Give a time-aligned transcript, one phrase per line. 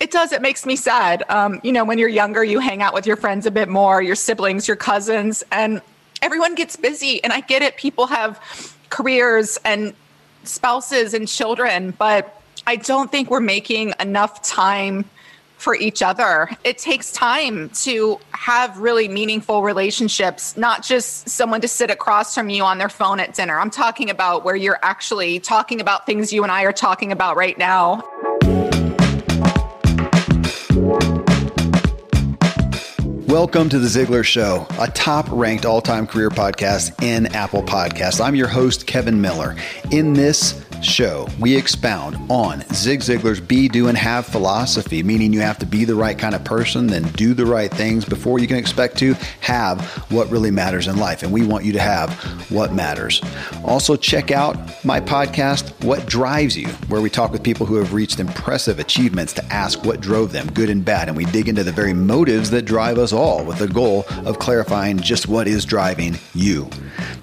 [0.00, 0.32] It does.
[0.32, 1.24] It makes me sad.
[1.28, 4.00] Um, you know, when you're younger, you hang out with your friends a bit more,
[4.00, 5.82] your siblings, your cousins, and
[6.22, 7.22] everyone gets busy.
[7.24, 7.76] And I get it.
[7.76, 8.40] People have
[8.90, 9.94] careers and
[10.44, 15.04] spouses and children, but I don't think we're making enough time
[15.56, 16.48] for each other.
[16.62, 22.48] It takes time to have really meaningful relationships, not just someone to sit across from
[22.48, 23.58] you on their phone at dinner.
[23.58, 27.36] I'm talking about where you're actually talking about things you and I are talking about
[27.36, 28.04] right now.
[33.28, 38.24] Welcome to The Ziglar Show, a top ranked all time career podcast in Apple Podcasts.
[38.24, 39.54] I'm your host, Kevin Miller.
[39.90, 45.40] In this show, we expound on Zig Ziglar's be, do, and have philosophy, meaning you
[45.40, 48.46] have to be the right kind of person, then do the right things before you
[48.46, 51.22] can expect to have what really matters in life.
[51.22, 52.12] And we want you to have
[52.50, 53.20] what matters.
[53.64, 57.92] Also, check out my podcast, What Drives You, where we talk with people who have
[57.92, 61.08] reached impressive achievements to ask what drove them, good and bad.
[61.08, 64.38] And we dig into the very motives that drive us all with the goal of
[64.38, 66.68] clarifying just what is driving you.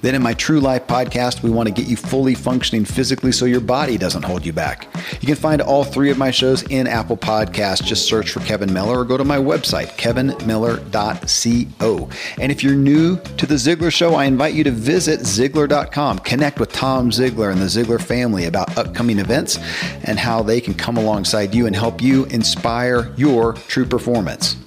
[0.01, 3.44] Then, in my True Life podcast, we want to get you fully functioning physically so
[3.45, 4.87] your body doesn't hold you back.
[5.21, 7.83] You can find all three of my shows in Apple Podcasts.
[7.83, 12.09] Just search for Kevin Miller or go to my website, kevinmiller.co.
[12.41, 16.19] And if you're new to The Ziglar Show, I invite you to visit Ziglar.com.
[16.19, 19.57] Connect with Tom Ziglar and the Ziglar family about upcoming events
[20.03, 24.57] and how they can come alongside you and help you inspire your true performance.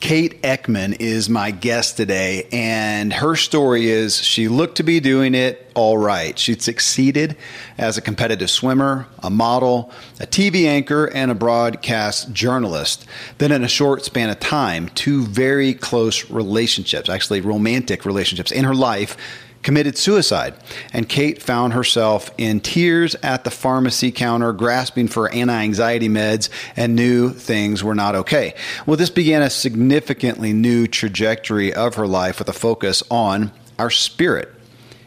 [0.00, 5.34] Kate Eckman is my guest today, and her story is she looked to be doing
[5.34, 6.38] it all right.
[6.38, 7.36] She'd succeeded
[7.76, 9.90] as a competitive swimmer, a model,
[10.20, 13.06] a TV anchor, and a broadcast journalist.
[13.38, 18.64] Then, in a short span of time, two very close relationships, actually romantic relationships in
[18.64, 19.16] her life,
[19.62, 20.54] committed suicide.
[20.92, 26.48] And Kate found herself in tears at the pharmacy counter, grasping for anti anxiety meds,
[26.76, 28.54] and knew things were not okay.
[28.86, 33.90] Well, this began a significantly new trajectory of her life with a focus on our
[33.90, 34.54] spirit.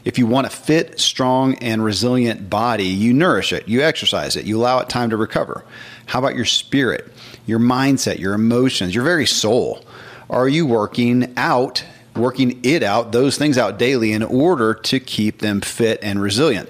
[0.03, 4.45] If you want a fit, strong, and resilient body, you nourish it, you exercise it,
[4.45, 5.63] you allow it time to recover.
[6.07, 7.11] How about your spirit,
[7.45, 9.85] your mindset, your emotions, your very soul?
[10.29, 11.84] Are you working out
[12.16, 16.69] working it out, those things out daily in order to keep them fit and resilient.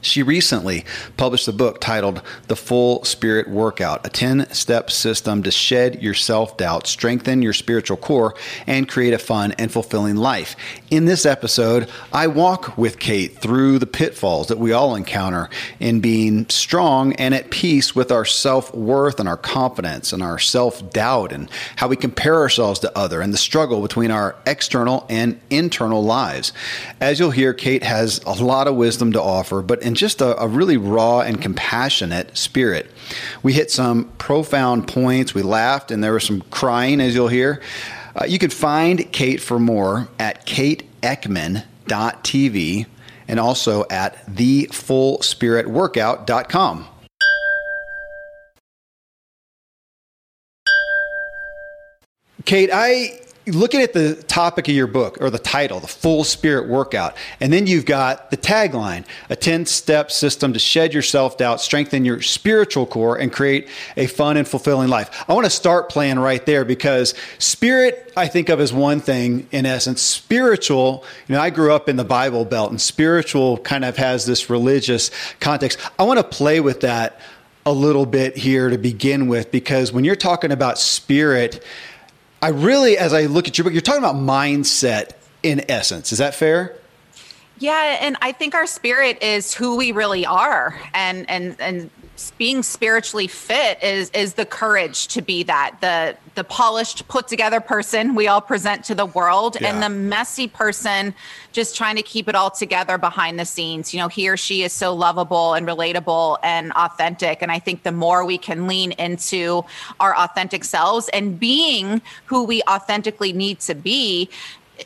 [0.00, 0.84] She recently
[1.16, 6.14] published a book titled The Full Spirit Workout, a 10 step system to shed your
[6.14, 8.36] self doubt, strengthen your spiritual core,
[8.68, 10.54] and create a fun and fulfilling life.
[10.88, 15.50] In this episode, I walk with Kate through the pitfalls that we all encounter
[15.80, 20.38] in being strong and at peace with our self worth and our confidence and our
[20.38, 25.06] self doubt and how we compare ourselves to other and the struggle between our external
[25.08, 26.52] and internal lives.
[27.00, 30.38] As you'll hear, Kate has a lot of wisdom to offer, but in just a,
[30.40, 32.90] a really raw and compassionate spirit.
[33.42, 35.32] We hit some profound points.
[35.32, 37.62] We laughed, and there was some crying, as you'll hear.
[38.14, 42.86] Uh, you can find Kate for more at kateeckman.tv
[43.28, 46.88] and also at thefullspiritworkout.com.
[52.44, 53.20] Kate, I
[53.52, 57.52] looking at the topic of your book or the title, the full spirit workout, and
[57.52, 62.04] then you've got the tagline, a 10 step system to shed your self doubt, strengthen
[62.04, 65.24] your spiritual core, and create a fun and fulfilling life.
[65.28, 69.48] I want to start playing right there because spirit, I think of as one thing
[69.50, 70.02] in essence.
[70.02, 74.26] Spiritual, you know, I grew up in the Bible Belt and spiritual kind of has
[74.26, 75.10] this religious
[75.40, 75.78] context.
[75.98, 77.20] I want to play with that
[77.68, 81.62] a little bit here to begin with because when you're talking about spirit,
[82.40, 85.12] I really, as I look at your book, you're talking about mindset
[85.42, 86.12] in essence.
[86.12, 86.74] Is that fair?
[87.58, 91.90] Yeah, and I think our spirit is who we really are, and and and
[92.36, 95.76] being spiritually fit is is the courage to be that.
[95.80, 99.68] The the polished put together person we all present to the world yeah.
[99.68, 101.14] and the messy person
[101.52, 103.92] just trying to keep it all together behind the scenes.
[103.92, 107.42] You know he or she is so lovable and relatable and authentic.
[107.42, 109.64] And i think the more we can lean into
[110.00, 114.28] our authentic selves and being who we authentically need to be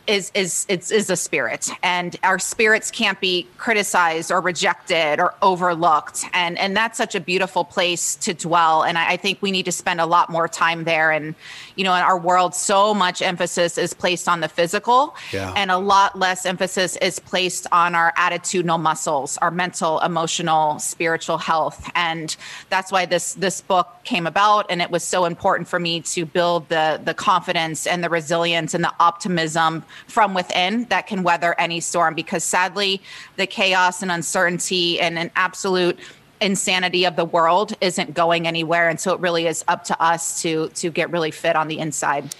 [0.06, 1.71] is is it's is a spirit.
[1.83, 6.25] And our spirits can't be criticized or rejected or overlooked.
[6.33, 8.83] And and that's such a beautiful place to dwell.
[8.83, 11.11] And I, I, think we need to spend a lot more time there.
[11.11, 11.35] And
[11.77, 15.15] you know in our world so much emphasis is placed on the physical.
[15.33, 15.53] Yeah.
[15.56, 21.39] and a lot less emphasis is placed on our attitudinal muscles our mental emotional spiritual
[21.39, 21.91] health.
[21.94, 22.35] And
[22.69, 24.67] that's why this this book came about.
[24.71, 28.75] And it was so important for me to build the the confidence and the resilience
[28.75, 33.00] and the optimism from within that can weather any storm because sadly
[33.37, 35.99] the chaos and uncertainty and an absolute
[36.40, 38.88] insanity of the world isn't going anywhere.
[38.88, 41.79] And so it really is up to us to to get really fit on the
[41.79, 42.34] inside.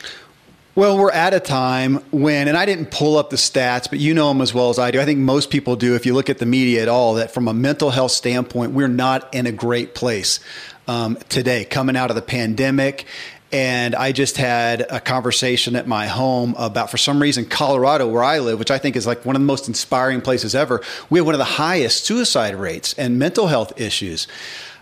[0.75, 4.15] Well, we're at a time when, and I didn't pull up the stats, but you
[4.15, 5.03] know them as well as I do.
[5.03, 5.95] I think most people do.
[5.95, 8.89] If you look at the media at all, that from a mental health standpoint, we're
[8.89, 10.41] not in a great place
[10.89, 13.05] um, today, coming out of the pandemic.
[13.53, 18.25] And I just had a conversation at my home about, for some reason, Colorado, where
[18.25, 20.81] I live, which I think is like one of the most inspiring places ever.
[21.11, 24.27] We have one of the highest suicide rates and mental health issues.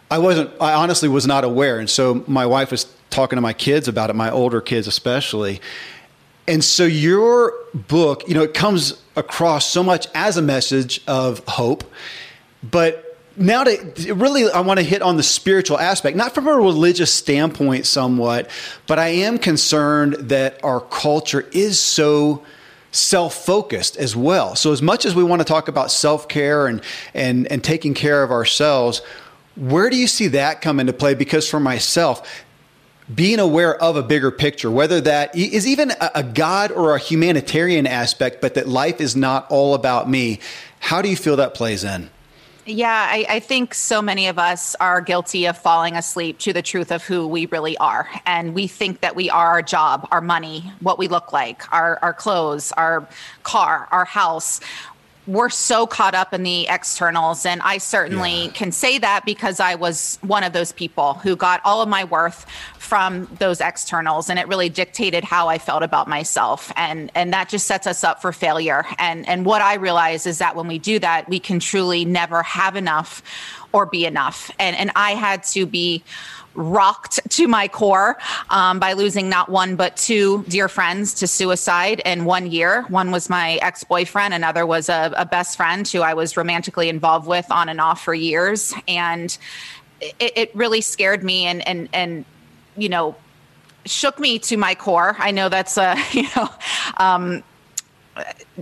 [0.08, 1.80] I wasn't, I honestly was not aware.
[1.80, 5.60] And so my wife was talking to my kids about it, my older kids especially.
[6.46, 11.40] And so your book, you know, it comes across so much as a message of
[11.46, 11.84] hope,
[12.62, 13.09] but
[13.40, 17.12] now to really i want to hit on the spiritual aspect not from a religious
[17.12, 18.48] standpoint somewhat
[18.86, 22.44] but i am concerned that our culture is so
[22.92, 26.82] self-focused as well so as much as we want to talk about self-care and
[27.14, 29.00] and and taking care of ourselves
[29.56, 32.44] where do you see that come into play because for myself
[33.12, 37.84] being aware of a bigger picture, whether that is even a, God or a humanitarian
[37.86, 40.38] aspect, but that life is not all about me.
[40.78, 42.10] How do you feel that plays in?
[42.66, 46.60] Yeah, I, I, think so many of us are guilty of falling asleep to the
[46.60, 48.08] truth of who we really are.
[48.26, 51.98] And we think that we are our job, our money, what we look like, our,
[52.02, 53.08] our clothes, our
[53.44, 54.60] car, our house
[55.26, 57.46] we're so caught up in the externals.
[57.46, 58.50] And I certainly yeah.
[58.50, 62.04] can say that because I was one of those people who got all of my
[62.04, 62.46] worth
[62.90, 66.72] from those externals and it really dictated how I felt about myself.
[66.74, 68.84] And and that just sets us up for failure.
[68.98, 72.42] And and what I realize is that when we do that, we can truly never
[72.42, 73.22] have enough
[73.72, 74.50] or be enough.
[74.58, 76.02] And and I had to be
[76.56, 82.02] rocked to my core um, by losing not one but two dear friends to suicide
[82.04, 82.82] in one year.
[82.88, 86.88] One was my ex boyfriend, another was a, a, best friend who I was romantically
[86.88, 89.38] involved with on and off for years, and
[90.00, 92.24] it, it really scared me and and and
[92.80, 93.14] you know
[93.86, 95.16] shook me to my core.
[95.18, 96.48] I know that's a you know.
[96.96, 97.42] Um,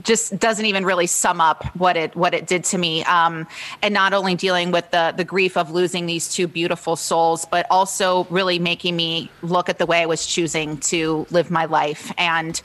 [0.03, 3.03] just doesn't even really sum up what it what it did to me.
[3.05, 3.47] Um,
[3.83, 7.67] and not only dealing with the the grief of losing these two beautiful souls, but
[7.71, 12.13] also really making me look at the way I was choosing to live my life.
[12.19, 12.61] And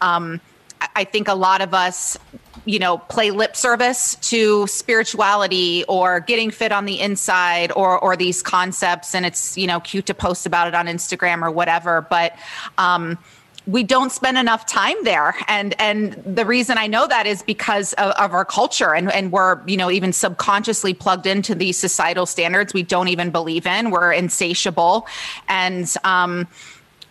[0.00, 0.40] um,
[0.94, 2.16] I think a lot of us
[2.64, 8.16] you know play lip service to spirituality or getting fit on the inside or or
[8.16, 12.06] these concepts and it's you know cute to post about it on Instagram or whatever
[12.08, 12.36] but
[12.78, 13.18] um
[13.66, 15.34] we don't spend enough time there.
[15.48, 19.30] And and the reason i know that is because of, of, our culture and and
[19.30, 23.90] we're you know even subconsciously plugged into these societal standards we don't even believe in.
[23.90, 25.06] We're insatiable.
[25.48, 26.48] And um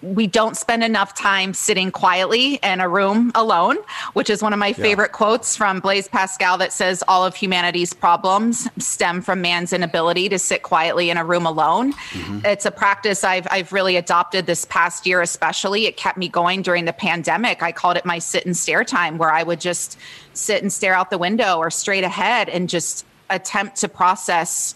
[0.01, 3.77] we don't spend enough time sitting quietly in a room alone,
[4.13, 4.73] which is one of my yeah.
[4.73, 10.29] favorite quotes from Blaise Pascal that says all of humanity's problems stem from man's inability
[10.29, 11.93] to sit quietly in a room alone.
[11.93, 12.45] Mm-hmm.
[12.45, 15.85] It's a practice I've I've really adopted this past year especially.
[15.85, 17.61] It kept me going during the pandemic.
[17.61, 19.97] I called it my sit and stare time where I would just
[20.33, 24.75] sit and stare out the window or straight ahead and just attempt to process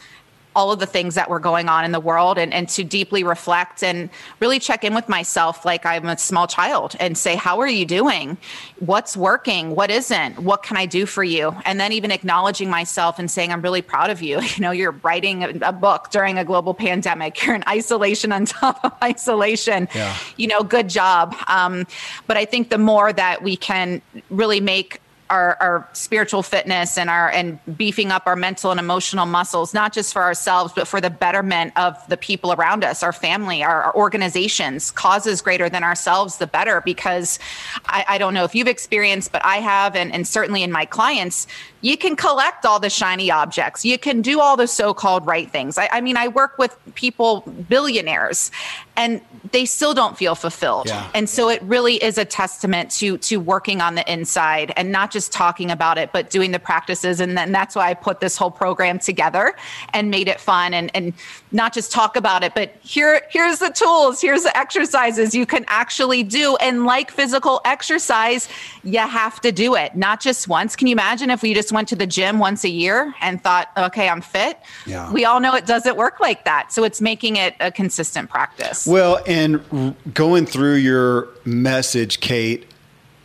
[0.56, 3.24] all of the things that were going on in the world and, and to deeply
[3.24, 4.10] reflect and
[4.40, 7.86] really check in with myself like I'm a small child and say, How are you
[7.86, 8.38] doing?
[8.80, 9.76] What's working?
[9.76, 10.40] What isn't?
[10.40, 11.56] What can I do for you?
[11.66, 14.42] And then even acknowledging myself and saying, I'm really proud of you.
[14.56, 18.80] You know, you're writing a, book during a global pandemic, you're in isolation on top
[18.86, 19.90] of isolation.
[19.94, 20.16] Yeah.
[20.38, 21.36] You know, good job.
[21.48, 21.86] Um,
[22.26, 27.10] but I think the more that we can really make our, our spiritual fitness and
[27.10, 31.02] our and beefing up our mental and emotional muscles not just for ourselves but for
[31.02, 35.84] the betterment of the people around us our family our, our organizations causes greater than
[35.84, 36.82] ourselves the better.
[36.82, 37.40] Because
[37.86, 40.86] I, I, don't know if you've experienced but i have and, and certainly in my
[40.86, 41.48] clients
[41.86, 43.86] you can collect all the shiny objects.
[43.86, 45.78] You can do all the so-called right things.
[45.78, 48.50] I, I mean i work with people billionaires
[48.98, 50.88] and they still don't feel fulfilled.
[50.88, 51.08] Yeah.
[51.14, 55.12] and so it really is a testament to to working on the inside and not
[55.12, 57.20] just talking about it but doing the practices.
[57.20, 59.56] And then that's why i put this whole program together
[59.94, 61.14] and made it fun and and
[61.52, 65.64] not just talk about it but here here's the tools here's the exercises you can
[65.68, 66.56] actually do.
[66.56, 68.50] And like physical exercise
[68.84, 70.76] you have to do it not just once.
[70.76, 73.70] Can you imagine if we just went to the gym once a year and thought
[73.78, 75.12] okay i'm fit yeah.
[75.12, 78.88] we all know it doesn't work like that so it's making it a consistent practice
[78.96, 82.66] well, and going through your message, Kate,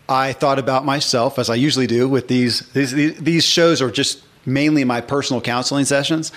[0.09, 2.69] I thought about myself as I usually do with these.
[2.73, 6.33] These, these shows are just mainly my personal counseling sessions,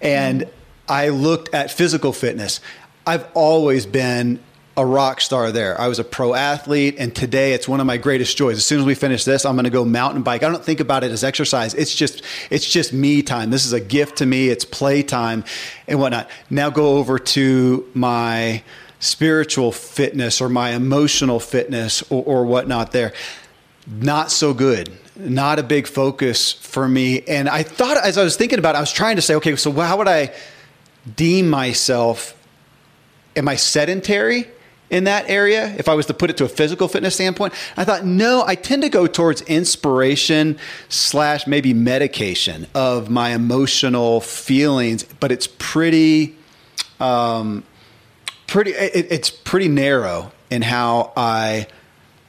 [0.00, 0.50] and mm.
[0.88, 2.60] I looked at physical fitness.
[3.06, 4.38] I've always been
[4.76, 5.78] a rock star there.
[5.80, 8.56] I was a pro athlete, and today it's one of my greatest joys.
[8.56, 10.42] As soon as we finish this, I'm going to go mountain bike.
[10.42, 11.74] I don't think about it as exercise.
[11.74, 13.50] It's just it's just me time.
[13.50, 14.48] This is a gift to me.
[14.48, 15.44] It's play time
[15.88, 16.30] and whatnot.
[16.48, 18.62] Now go over to my
[19.00, 22.92] spiritual fitness or my emotional fitness or, or whatnot.
[22.92, 23.12] There,
[23.86, 24.90] not so good.
[25.16, 27.22] Not a big focus for me.
[27.22, 29.56] And I thought as I was thinking about, it, I was trying to say, okay,
[29.56, 30.32] so how would I
[31.16, 32.34] deem myself?
[33.36, 34.48] Am I sedentary?
[34.90, 37.54] In that area if I was to put it to a physical fitness standpoint.
[37.76, 44.20] I thought, no, I tend to go towards inspiration slash maybe medication of my emotional
[44.20, 46.34] feelings, but it's pretty,
[46.98, 47.64] um,
[48.46, 51.68] pretty, it, it's pretty narrow in how I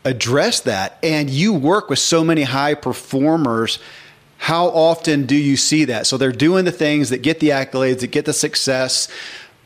[0.05, 0.97] address that.
[1.03, 3.79] And you work with so many high performers.
[4.37, 6.07] How often do you see that?
[6.07, 9.07] So they're doing the things that get the accolades, that get the success,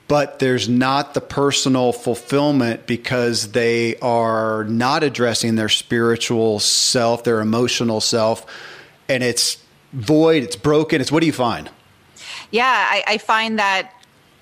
[0.08, 7.42] but there's not the personal fulfillment because they are not addressing their spiritual self, their
[7.42, 8.46] emotional self,
[9.10, 9.58] and it's
[9.94, 11.02] void, it's broken.
[11.02, 11.70] It's what do you find?
[12.52, 13.92] Yeah, I, I find that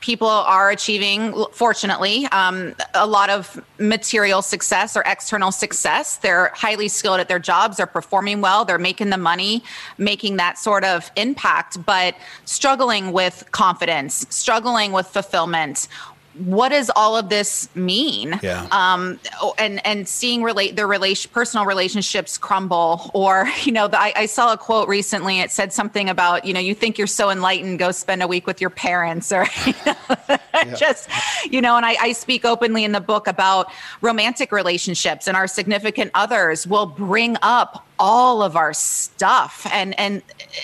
[0.03, 6.17] people are achieving, fortunately, um, a lot of material success or external success.
[6.17, 9.63] They're highly skilled at their jobs, they're performing well, they're making the money,
[9.97, 15.87] making that sort of impact, but struggling with confidence, struggling with fulfillment
[16.35, 18.39] what does all of this mean?
[18.41, 18.67] Yeah.
[18.71, 19.19] Um,
[19.57, 24.25] and and seeing relate their relation personal relationships crumble, or you know, the, I, I,
[24.25, 25.39] saw a quote recently.
[25.39, 28.47] It said something about you know, you think you're so enlightened, go spend a week
[28.47, 29.95] with your parents, or you know,
[30.53, 30.75] yeah.
[30.75, 31.09] just
[31.49, 31.75] you know.
[31.75, 33.71] And I, I speak openly in the book about
[34.01, 39.67] romantic relationships, and our significant others will bring up all of our stuff.
[39.71, 40.21] And and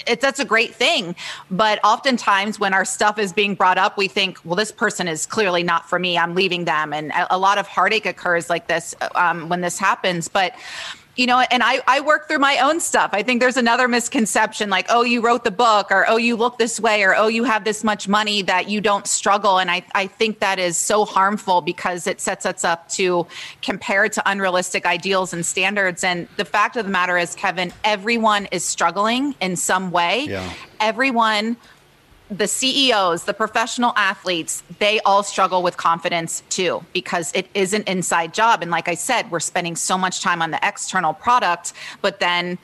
[0.08, 1.16] it, that's a great thing.
[1.50, 5.26] But oftentimes when our stuff is being brought up we think well this person is
[5.26, 6.18] clearly not for me.
[6.18, 6.94] I'm leaving them.
[6.94, 10.28] And a, a lot of heartache occurs like this um, when this happens.
[10.28, 10.54] But
[11.20, 13.10] you know, and I, I work through my own stuff.
[13.12, 16.58] I think there's another misconception like, oh, you wrote the book, or oh, you look
[16.58, 19.60] this way, or oh, you have this much money that you don't struggle.
[19.60, 23.28] And I, I think that is so harmful because it sets us up to
[23.62, 26.06] compare to unrealistic ideals and standards.
[26.06, 30.22] And the fact of the matter is, Kevin, everyone is struggling in some way.
[30.30, 30.54] Yeah.
[30.80, 31.58] Everyone
[32.30, 37.84] the CEOs, the professional athletes, they all struggle with confidence too because it is an
[37.88, 38.62] inside job.
[38.62, 42.58] And like I said, we're spending so much time on the external product, but then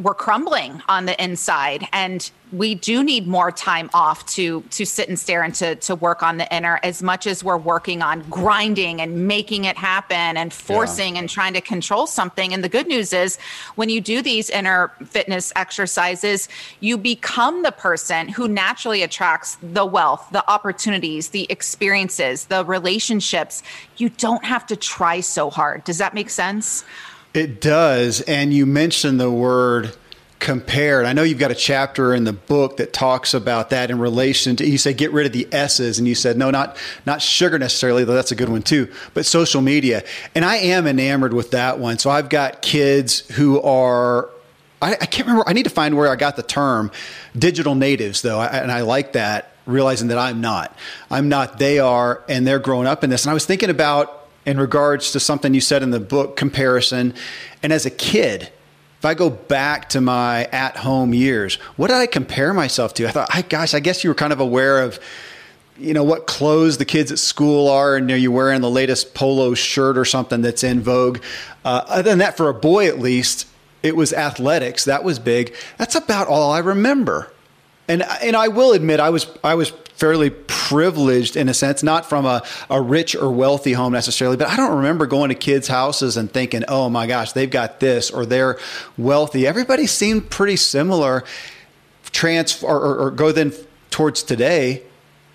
[0.00, 5.08] we're crumbling on the inside and we do need more time off to to sit
[5.08, 8.22] and stare and to to work on the inner as much as we're working on
[8.30, 11.20] grinding and making it happen and forcing yeah.
[11.20, 12.52] and trying to control something.
[12.52, 13.38] And the good news is
[13.76, 16.48] when you do these inner fitness exercises
[16.80, 23.62] you become the person who naturally attracts the wealth the opportunities the experiences the relationships.
[23.96, 25.84] You don't have to try so hard.
[25.84, 26.84] Does that make sense
[27.34, 28.20] it does.
[28.22, 29.94] And you mentioned the word
[30.38, 31.06] compared.
[31.06, 34.56] I know you've got a chapter in the book that talks about that in relation
[34.56, 36.76] to you say get rid of the S's and you said no not
[37.06, 40.86] not sugar necessarily though that's a good one too but social media and I am
[40.86, 44.28] enamored with that one so I've got kids who are
[44.82, 46.90] I, I can't remember I need to find where I got the term
[47.38, 50.76] digital natives though and I like that realizing that I'm not
[51.10, 54.23] I'm not they are and they're growing up in this and I was thinking about
[54.46, 57.14] in regards to something you said in the book comparison.
[57.62, 58.50] And as a kid,
[58.98, 63.06] if I go back to my at home years, what did I compare myself to?
[63.06, 64.98] I thought, I, gosh, I guess you were kind of aware of,
[65.76, 69.12] you know, what clothes the kids at school are, and you you're wearing the latest
[69.12, 71.18] polo shirt or something that's in vogue.
[71.64, 73.46] Uh, other than that, for a boy at least,
[73.82, 74.86] it was athletics.
[74.86, 75.54] That was big.
[75.76, 77.30] That's about all I remember.
[77.88, 82.08] And and I will admit, I was I was fairly privileged in a sense, not
[82.08, 85.68] from a, a rich or wealthy home necessarily, but I don't remember going to kids'
[85.68, 88.58] houses and thinking, oh my gosh, they've got this or they're
[88.98, 89.46] wealthy.
[89.46, 91.24] Everybody seemed pretty similar.
[92.10, 93.52] Transfer or, or, or go then
[93.90, 94.82] towards today,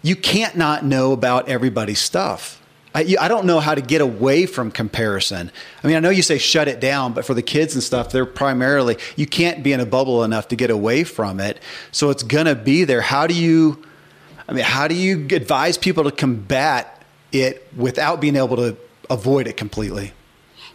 [0.02, 2.59] you can't not know about everybody's stuff.
[2.96, 5.52] I, I, don't know how to get away from comparison.
[5.84, 8.12] I mean, I know you say shut it down, but for the kids and stuff,
[8.12, 11.60] they're primarily, you can't be in a bubble enough to get away from it.
[11.92, 13.02] So it's going to be there.
[13.02, 13.84] How do you
[14.50, 18.76] I mean, how do you advise people to combat it without being able to
[19.08, 20.12] avoid it completely?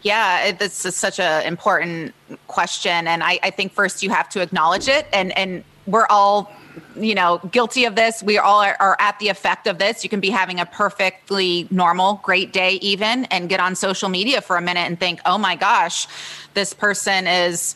[0.02, 2.14] Yeah, this is such an important
[2.46, 6.52] question, and I, I think first you have to acknowledge it, and and we're all
[6.96, 10.10] you know guilty of this we all are, are, at the effect of this you
[10.10, 14.56] can be having a perfectly normal great day even and get on social media for
[14.56, 16.06] a minute and think oh my gosh
[16.54, 17.74] this person is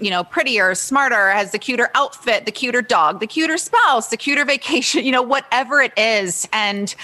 [0.00, 4.16] you know, prettier, smarter, has the cuter outfit, the cuter dog, the cuter spouse, the
[4.16, 6.48] cuter vacation, you know, whatever it is.
[6.52, 6.94] And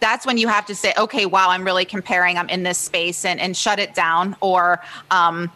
[0.00, 2.36] that's when you have to say, okay, wow, I'm really comparing.
[2.36, 4.36] I'm in this space and, and shut it down.
[4.40, 5.50] Or, um,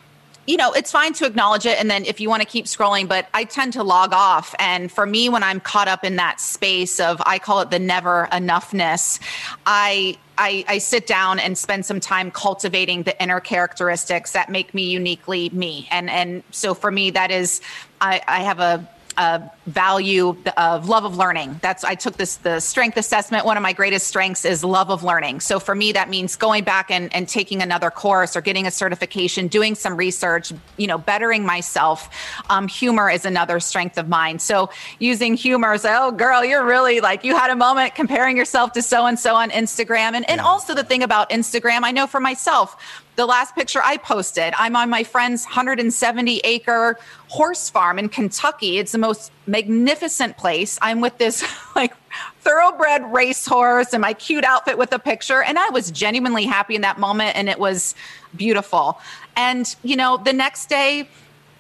[0.51, 1.79] you know, it's fine to acknowledge it.
[1.79, 4.53] And then if you want to keep scrolling, but I tend to log off.
[4.59, 7.79] And for me, when I'm caught up in that space of, I call it the
[7.79, 9.21] never enoughness,
[9.65, 14.75] I, I, I, sit down and spend some time cultivating the inner characteristics that make
[14.75, 15.87] me uniquely me.
[15.93, 17.61] And and so for me, that is
[18.01, 18.89] I, I have a
[19.21, 21.61] uh, value of love of learning.
[21.61, 23.45] That's I took this the strength assessment.
[23.45, 25.41] One of my greatest strengths is love of learning.
[25.41, 28.71] So for me, that means going back and, and taking another course or getting a
[28.71, 32.09] certification, doing some research, you know, bettering myself.
[32.49, 34.39] Um, humor is another strength of mine.
[34.39, 38.73] So using humor as oh girl, you're really like you had a moment comparing yourself
[38.73, 40.15] to so and so on Instagram.
[40.15, 40.47] And and yeah.
[40.47, 44.75] also the thing about Instagram, I know for myself, the last picture I posted, I'm
[44.77, 46.99] on my friend's 170 acre
[47.29, 48.79] horse farm in Kentucky.
[48.79, 50.79] It's the most magnificent place.
[50.81, 51.47] I'm with this
[51.77, 51.93] like
[52.41, 55.43] thoroughbred racehorse and my cute outfit with a picture.
[55.43, 57.95] And I was genuinely happy in that moment and it was
[58.35, 58.99] beautiful.
[59.37, 61.07] And, you know, the next day,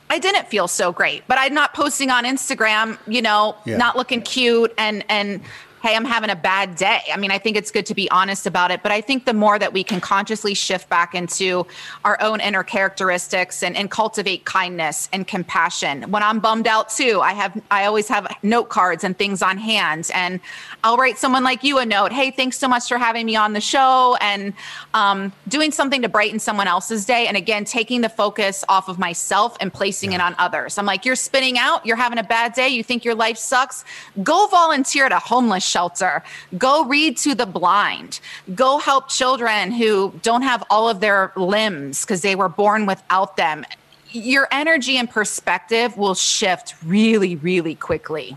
[0.08, 3.76] I didn't feel so great, but I'm not posting on Instagram, you know, yeah.
[3.76, 5.42] not looking cute and and
[5.82, 7.00] hey, I'm having a bad day.
[7.12, 9.32] I mean, I think it's good to be honest about it, but I think the
[9.32, 11.66] more that we can consciously shift back into
[12.04, 16.10] our own inner characteristics and, and cultivate kindness and compassion.
[16.10, 19.56] When I'm bummed out too, I have I always have note cards and things on
[19.56, 20.40] hand, and
[20.84, 22.12] I'll write someone like you a note.
[22.12, 24.52] Hey, thanks so much for having me on the show, and
[24.92, 27.26] um, doing something to brighten someone else's day.
[27.26, 30.18] And again, taking the focus off of myself and placing yeah.
[30.18, 30.76] it on others.
[30.76, 31.86] I'm like, you're spinning out.
[31.86, 32.68] You're having a bad day.
[32.68, 33.84] You think your life sucks.
[34.22, 36.22] Go volunteer at a homeless shelter.
[36.58, 38.20] Go read to the blind.
[38.54, 43.36] Go help children who don't have all of their limbs because they were born without
[43.36, 43.64] them.
[44.12, 48.36] Your energy and perspective will shift really, really quickly.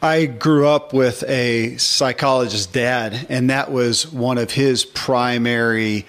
[0.00, 6.06] I grew up with a psychologist dad, and that was one of his primary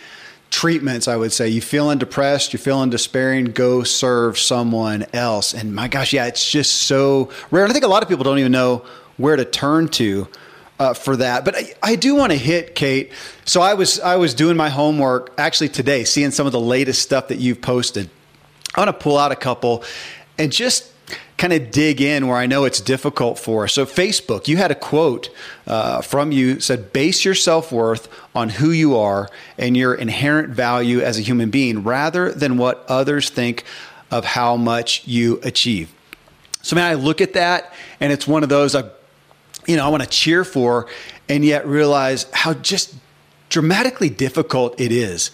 [0.51, 1.49] treatments, I would say.
[1.49, 5.53] You feeling depressed, you're feeling despairing, go serve someone else.
[5.53, 7.65] And my gosh, yeah, it's just so rare.
[7.65, 8.85] I think a lot of people don't even know
[9.17, 10.27] where to turn to
[10.79, 11.45] uh, for that.
[11.45, 13.11] But I, I do want to hit Kate.
[13.45, 17.01] So I was I was doing my homework actually today, seeing some of the latest
[17.01, 18.09] stuff that you've posted.
[18.75, 19.83] I want to pull out a couple
[20.37, 20.93] and just
[21.37, 23.73] kind of dig in where I know it's difficult for us.
[23.73, 25.29] So, Facebook, you had a quote
[25.65, 30.49] uh, from you said, base your self worth on who you are and your inherent
[30.49, 33.63] value as a human being rather than what others think
[34.11, 35.91] of how much you achieve.
[36.61, 38.83] So, man, I look at that and it's one of those I
[39.65, 40.87] you know, I want to cheer for,
[41.27, 42.95] and yet realize how just
[43.49, 45.31] dramatically difficult it is.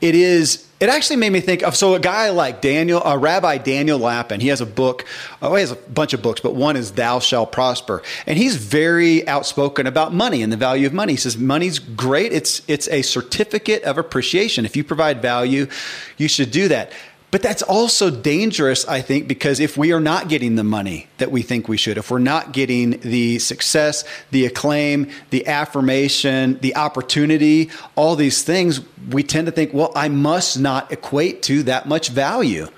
[0.00, 0.64] It is.
[0.78, 4.38] It actually made me think of so a guy like Daniel, uh, Rabbi Daniel Lapin.
[4.38, 5.04] He has a book.
[5.42, 8.54] Oh, he has a bunch of books, but one is "Thou Shalt Prosper," and he's
[8.54, 11.14] very outspoken about money and the value of money.
[11.14, 12.32] He says money's great.
[12.32, 14.64] It's it's a certificate of appreciation.
[14.64, 15.66] If you provide value,
[16.16, 16.92] you should do that.
[17.30, 21.30] But that's also dangerous, I think, because if we are not getting the money that
[21.30, 26.74] we think we should, if we're not getting the success, the acclaim, the affirmation, the
[26.74, 31.86] opportunity, all these things, we tend to think, well, I must not equate to that
[31.86, 32.68] much value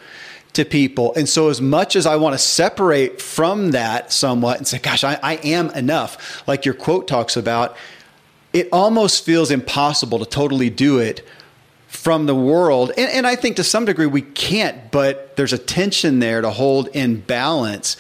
[0.55, 1.15] to people.
[1.15, 5.05] And so, as much as I want to separate from that somewhat and say, gosh,
[5.05, 7.77] I, I am enough, like your quote talks about,
[8.53, 11.25] it almost feels impossible to totally do it
[12.01, 12.93] from the world.
[12.97, 16.49] And, and, I think to some degree we can't, but there's a tension there to
[16.49, 17.99] hold in balance.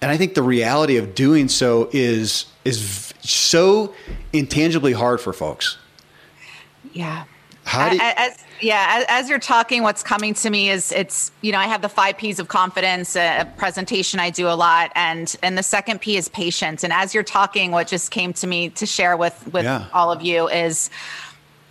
[0.00, 3.94] And I think the reality of doing so is is so
[4.32, 5.76] intangibly hard for folks.
[6.92, 7.24] Yeah.
[7.64, 11.30] How do you- as, yeah, as, as, you're talking, what's coming to me is it's
[11.42, 14.56] you know I have the five P's of confidence, a, a presentation I do a
[14.56, 16.84] lot, and and the second P is patience.
[16.84, 19.88] And as you're talking, what just came to me to share with with yeah.
[19.92, 20.88] all of you is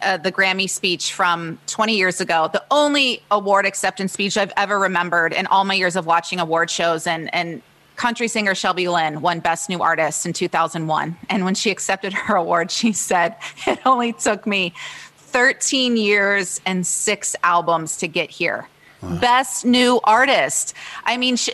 [0.01, 4.79] uh, the Grammy speech from 20 years ago, the only award acceptance speech I've ever
[4.79, 7.07] remembered in all my years of watching award shows.
[7.07, 7.61] And, and
[7.95, 11.17] country singer Shelby Lynne won Best New Artist in 2001.
[11.29, 13.35] And when she accepted her award, she said,
[13.67, 14.73] It only took me
[15.17, 18.67] 13 years and six albums to get here.
[19.01, 19.19] Wow.
[19.19, 20.73] Best New Artist.
[21.03, 21.51] I mean, she,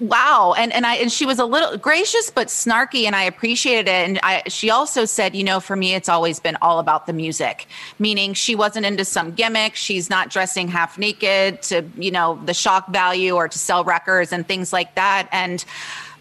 [0.00, 0.54] wow.
[0.56, 4.08] And and i and she was a little gracious but snarky and i appreciated it.
[4.08, 7.12] And i she also said you know for me it's always been all about the
[7.12, 7.66] music
[7.98, 9.74] meaning she wasn't into some gimmick.
[9.74, 14.32] She's not dressing half naked to you know the shock value or to sell records
[14.32, 15.28] and things like that.
[15.32, 15.64] And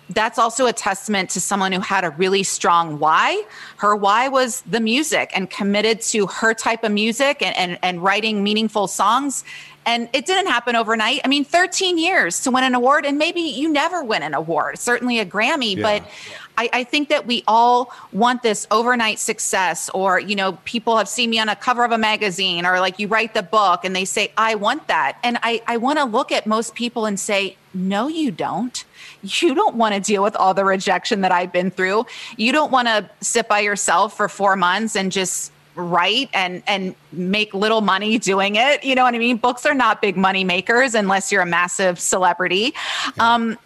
[0.10, 3.44] that's also a testament to someone who had a really strong why.
[3.78, 8.04] Her why was the music and committed to her type of music and, and, and
[8.04, 9.44] writing meaningful songs
[9.86, 11.22] and it didn't happen overnight.
[11.24, 14.80] I mean, 13 years to win an award, and maybe you never win an award,
[14.80, 15.76] certainly a Grammy.
[15.76, 15.82] Yeah.
[15.84, 16.12] But
[16.58, 21.10] I, I, think that we all want this overnight success, or, you know, people have
[21.10, 23.96] seen me on a cover of a magazine, or like you write the book and
[23.96, 25.18] they say, I want that.
[25.24, 28.84] And I, I want to look at most people and say, no, you don't.
[29.22, 32.06] You don't want to deal with all the rejection that I've been through.
[32.38, 36.96] You don't want to sit by yourself for four months and just write and and
[37.12, 38.84] make little money doing it.
[38.84, 39.38] You know what i mean?
[39.38, 42.74] Books are not big money makers unless you're a massive celebrity.
[43.18, 43.34] Yeah.
[43.36, 43.58] um,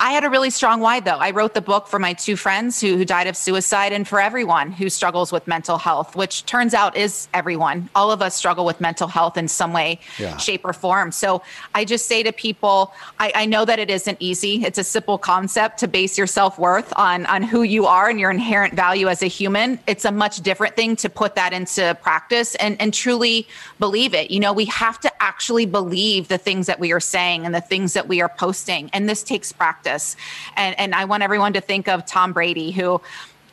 [0.00, 1.18] I had a really strong why, though.
[1.18, 4.20] I wrote the book for my two friends who, who died of suicide and for
[4.20, 7.88] everyone who struggles with mental health, which turns out is everyone.
[7.96, 10.36] All of us struggle with mental health in some way, yeah.
[10.36, 11.10] shape, or form.
[11.10, 11.42] So
[11.74, 14.64] I just say to people, I, I know that it isn't easy.
[14.64, 18.20] It's a simple concept to base your self worth on, on who you are and
[18.20, 19.80] your inherent value as a human.
[19.88, 23.48] It's a much different thing to put that into practice and, and truly
[23.80, 24.30] believe it.
[24.30, 27.60] You know, we have to actually believe the things that we are saying and the
[27.60, 28.90] things that we are posting.
[28.92, 30.16] And this takes practice.
[30.56, 33.00] And, and I want everyone to think of Tom Brady, who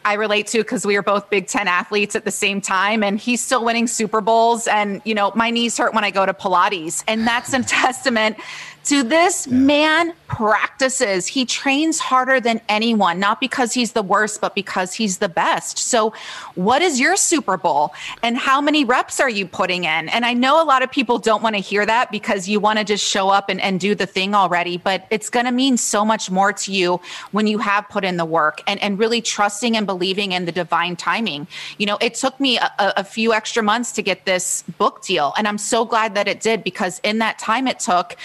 [0.05, 3.19] I relate to because we are both Big Ten athletes at the same time, and
[3.19, 4.67] he's still winning Super Bowls.
[4.67, 7.03] And, you know, my knees hurt when I go to Pilates.
[7.07, 8.37] And that's a testament
[8.85, 9.53] to this yeah.
[9.53, 11.27] man practices.
[11.27, 15.77] He trains harder than anyone, not because he's the worst, but because he's the best.
[15.77, 16.13] So,
[16.55, 17.93] what is your Super Bowl
[18.23, 20.09] and how many reps are you putting in?
[20.09, 22.79] And I know a lot of people don't want to hear that because you want
[22.79, 25.77] to just show up and, and do the thing already, but it's going to mean
[25.77, 26.99] so much more to you
[27.31, 30.51] when you have put in the work and, and really trusting and believing in the
[30.51, 31.47] divine timing.
[31.77, 35.33] You know, it took me a, a few extra months to get this book deal,
[35.37, 38.15] and I'm so glad that it did because in that time it took,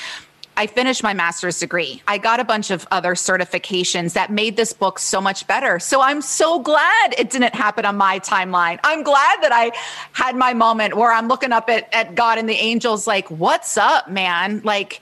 [0.57, 2.03] I finished my master's degree.
[2.07, 5.79] I got a bunch of other certifications that made this book so much better.
[5.79, 8.79] So I'm so glad it didn't happen on my timeline.
[8.85, 9.73] I'm glad that I
[10.13, 13.79] had my moment where I'm looking up at, at God and the angels, like, what's
[13.79, 14.61] up, man?
[14.63, 15.01] Like,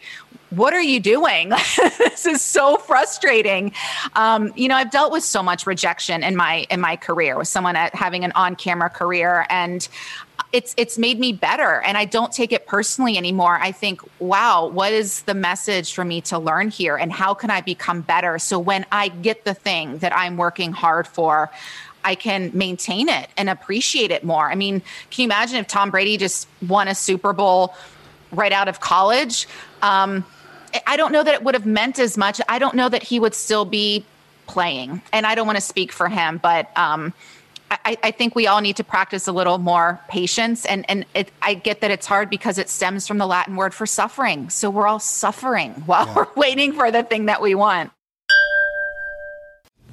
[0.51, 1.51] what are you doing?
[1.99, 3.73] this is so frustrating.
[4.15, 7.49] Um, you know, I've dealt with so much rejection in my in my career with
[7.49, 9.87] someone at having an on-camera career, and
[10.53, 13.59] it's it's made me better and I don't take it personally anymore.
[13.61, 17.51] I think, wow, what is the message for me to learn here and how can
[17.51, 18.39] I become better?
[18.39, 21.51] So when I get the thing that I'm working hard for,
[22.03, 24.51] I can maintain it and appreciate it more.
[24.51, 24.81] I mean,
[25.11, 27.75] can you imagine if Tom Brady just won a Super Bowl
[28.33, 29.47] right out of college?
[29.83, 30.25] Um,
[30.87, 32.41] I don't know that it would have meant as much.
[32.49, 34.05] I don't know that he would still be
[34.47, 35.03] playing.
[35.13, 37.13] And I don't want to speak for him, but um,
[37.71, 40.65] I, I, think we all need to practice a little more patience.
[40.65, 43.75] And, and it, I get that it's hard because it stems from the Latin word
[43.75, 44.49] for suffering.
[44.49, 46.15] So we're all suffering while yeah.
[46.15, 47.93] we're waiting for the thing that we want.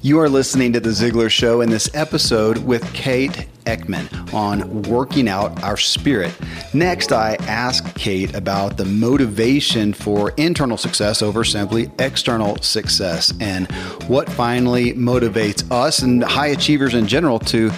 [0.05, 5.27] You are listening to The Ziglar Show in this episode with Kate Eckman on working
[5.27, 6.31] out our spirit.
[6.75, 13.65] Next, I ask Kate about the motivation for internal success over simply external success and
[14.05, 17.71] what finally motivates us and high achievers in general to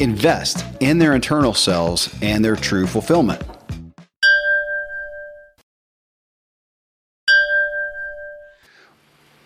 [0.00, 3.42] invest in their internal selves and their true fulfillment.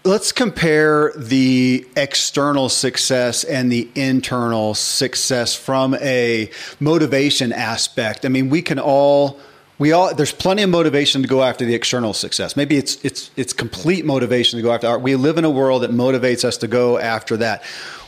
[0.03, 8.25] Let's compare the external success and the internal success from a motivation aspect.
[8.25, 9.39] I mean, we can all
[9.79, 12.57] we all there's plenty of motivation to go after the external success.
[12.57, 15.03] Maybe it's it's it's complete motivation to go after art.
[15.03, 17.63] We live in a world that motivates us to go after that.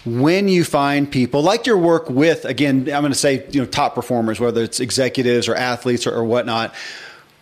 [0.06, 3.66] When you find people like your work with, again, I'm going to say, you know,
[3.66, 6.74] top performers, whether it's executives or athletes or, or whatnot,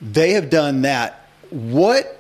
[0.02, 1.28] they have done that.
[1.50, 2.19] What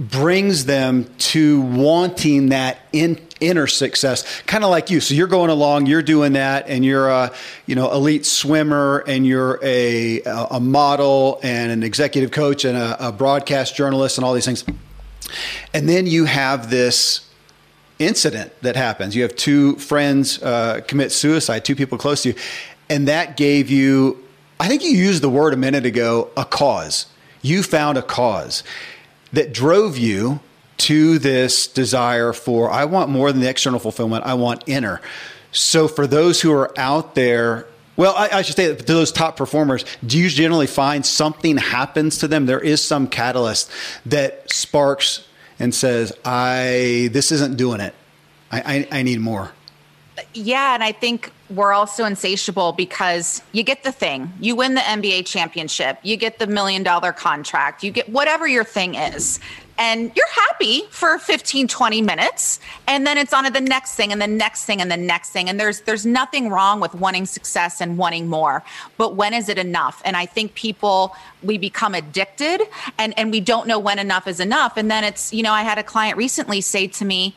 [0.00, 4.40] brings them to wanting that in, inner success.
[4.42, 4.98] Kind of like you.
[4.98, 7.32] So you're going along you're doing that and you're a
[7.66, 13.08] you know elite swimmer and you're a a model and an executive coach and a,
[13.08, 14.64] a broadcast journalist and all these things.
[15.74, 17.28] And then you have this
[17.98, 19.14] incident that happens.
[19.14, 22.34] You have two friends uh, commit suicide two people close to you
[22.88, 24.24] and that gave you
[24.58, 27.06] i think you used the word a minute ago a cause.
[27.42, 28.62] You found a cause
[29.32, 30.40] that drove you
[30.78, 35.00] to this desire for, I want more than the external fulfillment, I want inner.
[35.52, 37.66] So for those who are out there,
[37.96, 42.18] well, I, I should say to those top performers, do you generally find something happens
[42.18, 42.46] to them?
[42.46, 43.70] There is some catalyst
[44.06, 45.26] that sparks
[45.58, 47.94] and says, I this isn't doing it.
[48.50, 49.52] I, I, I need more.
[50.34, 54.80] Yeah, and I think we're also insatiable because you get the thing, you win the
[54.80, 59.40] NBA championship, you get the million dollar contract, you get whatever your thing is.
[59.78, 62.60] And you're happy for 15, 20 minutes.
[62.86, 65.30] And then it's on to the next thing and the next thing and the next
[65.30, 65.48] thing.
[65.48, 68.62] And there's there's nothing wrong with wanting success and wanting more.
[68.98, 70.02] But when is it enough?
[70.04, 72.60] And I think people we become addicted
[72.98, 74.76] and, and we don't know when enough is enough.
[74.76, 77.34] And then it's, you know, I had a client recently say to me,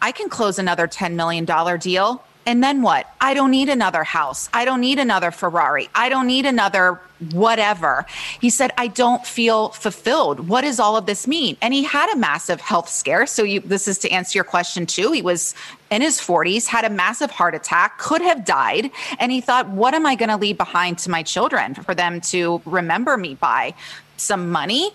[0.00, 1.44] I can close another $10 million
[1.78, 2.24] deal.
[2.48, 3.06] And then what?
[3.20, 4.48] I don't need another house.
[4.54, 5.90] I don't need another Ferrari.
[5.94, 6.98] I don't need another
[7.32, 8.06] whatever.
[8.40, 10.48] He said, I don't feel fulfilled.
[10.48, 11.58] What does all of this mean?
[11.60, 13.26] And he had a massive health scare.
[13.26, 15.12] So you, this is to answer your question too.
[15.12, 15.54] He was
[15.90, 18.90] in his 40s, had a massive heart attack, could have died.
[19.18, 22.22] And he thought, what am I going to leave behind to my children for them
[22.22, 23.74] to remember me by?
[24.16, 24.90] Some money?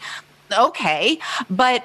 [0.58, 1.20] Okay.
[1.52, 1.84] But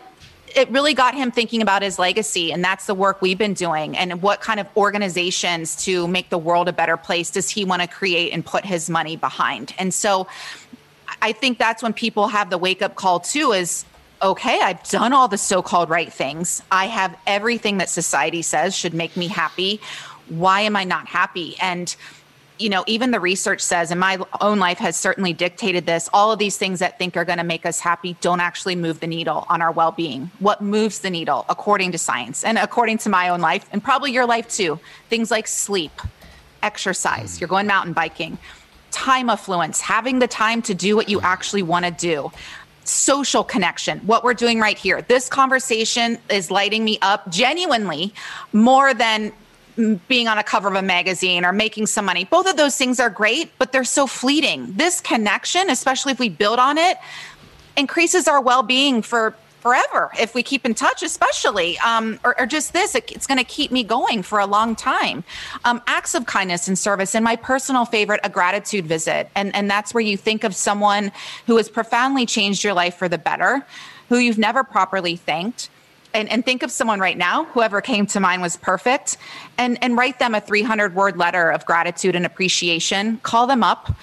[0.55, 3.97] it really got him thinking about his legacy and that's the work we've been doing
[3.97, 7.83] and what kind of organizations to make the world a better place does he want
[7.83, 9.75] to create and put his money behind.
[9.79, 10.27] And so
[11.23, 13.85] i think that's when people have the wake up call too is
[14.21, 16.63] okay i've done all the so-called right things.
[16.71, 19.81] I have everything that society says should make me happy.
[20.29, 21.57] Why am i not happy?
[21.61, 21.95] And
[22.59, 26.33] you know, even the research says, and my own life has certainly dictated this, all
[26.33, 29.07] of these things that think are going to make us happy don't actually move the
[29.07, 30.31] needle on our well being.
[30.38, 34.12] What moves the needle, according to science and according to my own life, and probably
[34.12, 35.92] your life too, things like sleep,
[36.62, 38.38] exercise, you're going mountain biking,
[38.90, 42.31] time affluence, having the time to do what you actually want to do
[42.88, 45.03] social connection, what we're doing right here.
[45.03, 48.14] This conversation is lighting me up genuinely
[48.53, 49.33] more than
[50.09, 52.25] being on a cover of a magazine or making some money.
[52.25, 54.73] Both of those things are great, but they're so fleeting.
[54.75, 56.99] This connection, especially if we build on it,
[57.77, 62.47] increases our well being for forever if we keep in touch, especially, um, or, or,
[62.47, 65.25] just this, it, it's going to keep me going for a long time.
[65.64, 69.29] Um, acts of kindness and service, and my personal favorite, a gratitude visit.
[69.35, 71.12] And, and that's where you think of someone
[71.47, 73.67] who has profoundly changed your life for the better,
[74.09, 75.71] who you've never properly thanked
[76.19, 79.19] and, and think of someone right now, whoever came to mind was perfect,
[79.57, 83.19] and, and write them a 300 word letter of gratitude and appreciation.
[83.19, 83.95] Call them up,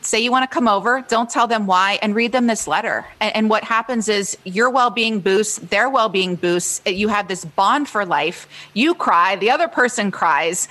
[0.00, 3.04] say you want to come over, don't tell them why, and read them this letter.
[3.20, 6.80] And, and what happens is your well being boosts, their well being boosts.
[6.86, 8.48] You have this bond for life.
[8.72, 10.68] You cry, the other person cries.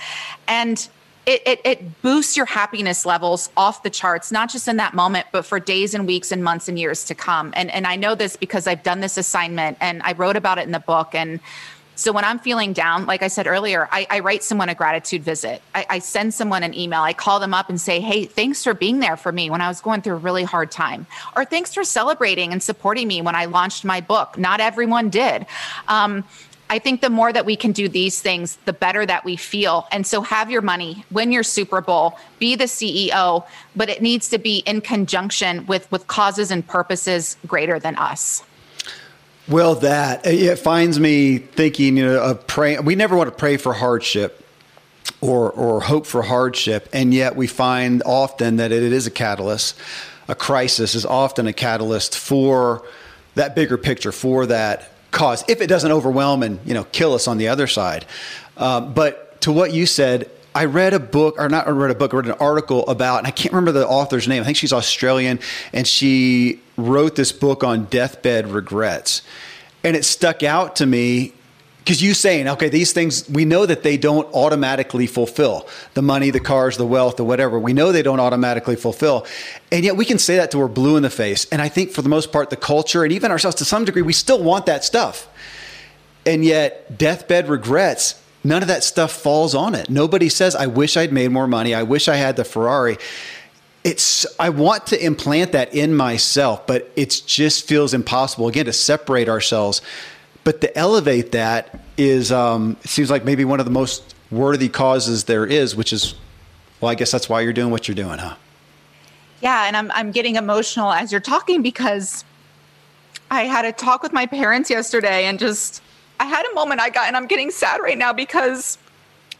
[0.48, 0.88] And
[1.26, 5.26] it, it, it, boosts your happiness levels off the charts, not just in that moment,
[5.32, 7.52] but for days and weeks and months and years to come.
[7.56, 10.62] And, and I know this because I've done this assignment and I wrote about it
[10.62, 11.16] in the book.
[11.16, 11.40] And
[11.96, 15.24] so when I'm feeling down, like I said earlier, I, I write someone a gratitude
[15.24, 15.62] visit.
[15.74, 17.00] I, I send someone an email.
[17.00, 19.68] I call them up and say, hey, thanks for being there for me when I
[19.68, 21.06] was going through a really hard time.
[21.34, 24.38] Or thanks for celebrating and supporting me when I launched my book.
[24.38, 25.46] Not everyone did.
[25.88, 26.22] Um,
[26.68, 29.86] I think the more that we can do these things, the better that we feel.
[29.92, 34.28] And so have your money, win your Super Bowl, be the CEO, but it needs
[34.30, 38.42] to be in conjunction with with causes and purposes greater than us.
[39.48, 42.84] Well, that it finds me thinking, you know, of praying.
[42.84, 44.44] We never want to pray for hardship
[45.20, 49.78] or or hope for hardship, and yet we find often that it is a catalyst.
[50.26, 52.82] A crisis is often a catalyst for
[53.36, 57.26] that bigger picture, for that cause if it doesn't overwhelm and you know kill us
[57.26, 58.04] on the other side.
[58.58, 62.12] Um, but to what you said, I read a book, or not read a book,
[62.12, 64.42] I read an article about, and I can't remember the author's name.
[64.42, 65.40] I think she's Australian,
[65.72, 69.22] and she wrote this book on deathbed regrets.
[69.84, 71.32] And it stuck out to me
[71.86, 76.30] because you saying, okay, these things, we know that they don't automatically fulfill the money,
[76.30, 77.60] the cars, the wealth, the whatever.
[77.60, 79.24] We know they don't automatically fulfill.
[79.70, 81.44] And yet we can say that to we're blue in the face.
[81.52, 84.02] And I think for the most part, the culture and even ourselves to some degree,
[84.02, 85.28] we still want that stuff.
[86.26, 89.88] And yet, deathbed regrets, none of that stuff falls on it.
[89.88, 91.72] Nobody says, I wish I'd made more money.
[91.72, 92.96] I wish I had the Ferrari.
[93.84, 98.72] It's, I want to implant that in myself, but it just feels impossible, again, to
[98.72, 99.82] separate ourselves
[100.46, 104.68] but to elevate that is um, it seems like maybe one of the most worthy
[104.68, 106.14] causes there is, which is
[106.80, 108.36] well, I guess that's why you're doing what you're doing, huh?
[109.40, 112.24] Yeah, and I'm I'm getting emotional as you're talking because
[113.28, 115.82] I had a talk with my parents yesterday and just
[116.20, 118.78] I had a moment I got and I'm getting sad right now because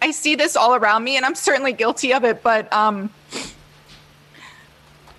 [0.02, 3.10] I see this all around me and I'm certainly guilty of it, but um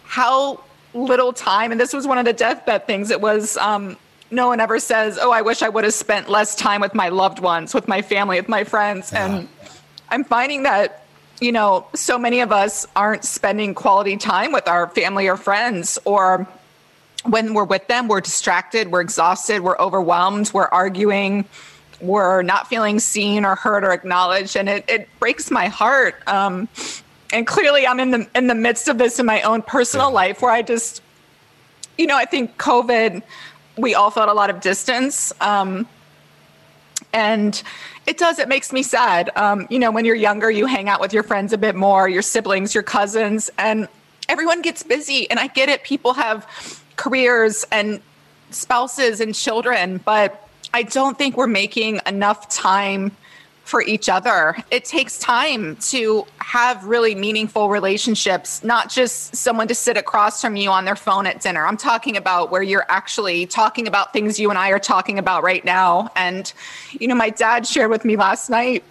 [0.03, 0.61] how
[0.93, 3.95] little time and this was one of the deathbed things it was um
[4.31, 7.09] no one ever says, "Oh, I wish I would have spent less time with my
[7.09, 9.25] loved ones, with my family, with my friends." Yeah.
[9.25, 9.47] And
[10.09, 11.03] I'm finding that
[11.39, 15.99] you know, so many of us aren't spending quality time with our family or friends
[16.03, 16.47] or
[17.23, 21.45] when we're with them, we're distracted, we're exhausted, we're overwhelmed, we're arguing,
[21.99, 26.15] we're not feeling seen or heard or acknowledged, and it, it breaks my heart.
[26.27, 26.69] Um,
[27.33, 30.15] and clearly, I'm in the in the midst of this in my own personal yeah.
[30.15, 31.01] life, where I just,
[31.97, 33.21] you know, I think COVID
[33.77, 35.33] we all felt a lot of distance.
[35.41, 35.87] Um,
[37.13, 37.61] and
[38.05, 39.31] it does, it makes me sad.
[39.35, 42.09] Um, you know, when you're younger, you hang out with your friends a bit more,
[42.09, 43.87] your siblings, your cousins, and
[44.29, 45.29] everyone gets busy.
[45.29, 46.47] And I get it, people have
[46.95, 48.01] careers and
[48.49, 53.11] spouses and children, but I don't think we're making enough time
[53.67, 54.55] for each other.
[54.71, 60.55] It takes time to have really meaningful relationships, not just someone to sit across from
[60.55, 61.65] you on their phone at dinner.
[61.65, 65.43] I'm talking about where you're actually talking about things you and I are talking about
[65.43, 66.09] right now.
[66.15, 66.51] And,
[66.91, 68.83] you know, my dad shared with me last night,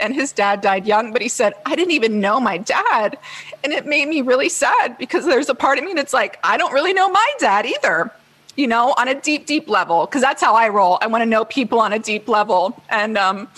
[0.00, 3.16] and his dad died young, but he said, I didn't even know my dad.
[3.62, 6.56] And it made me really sad because there's a part of me that's like, I
[6.56, 8.12] don't really know my dad either
[8.56, 10.98] you know, on a deep, deep level, because that's how I roll.
[11.00, 12.80] I want to know people on a deep level.
[12.88, 13.48] And um,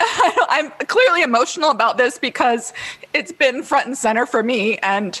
[0.48, 2.72] I'm clearly emotional about this because
[3.14, 5.20] it's been front and center for me, and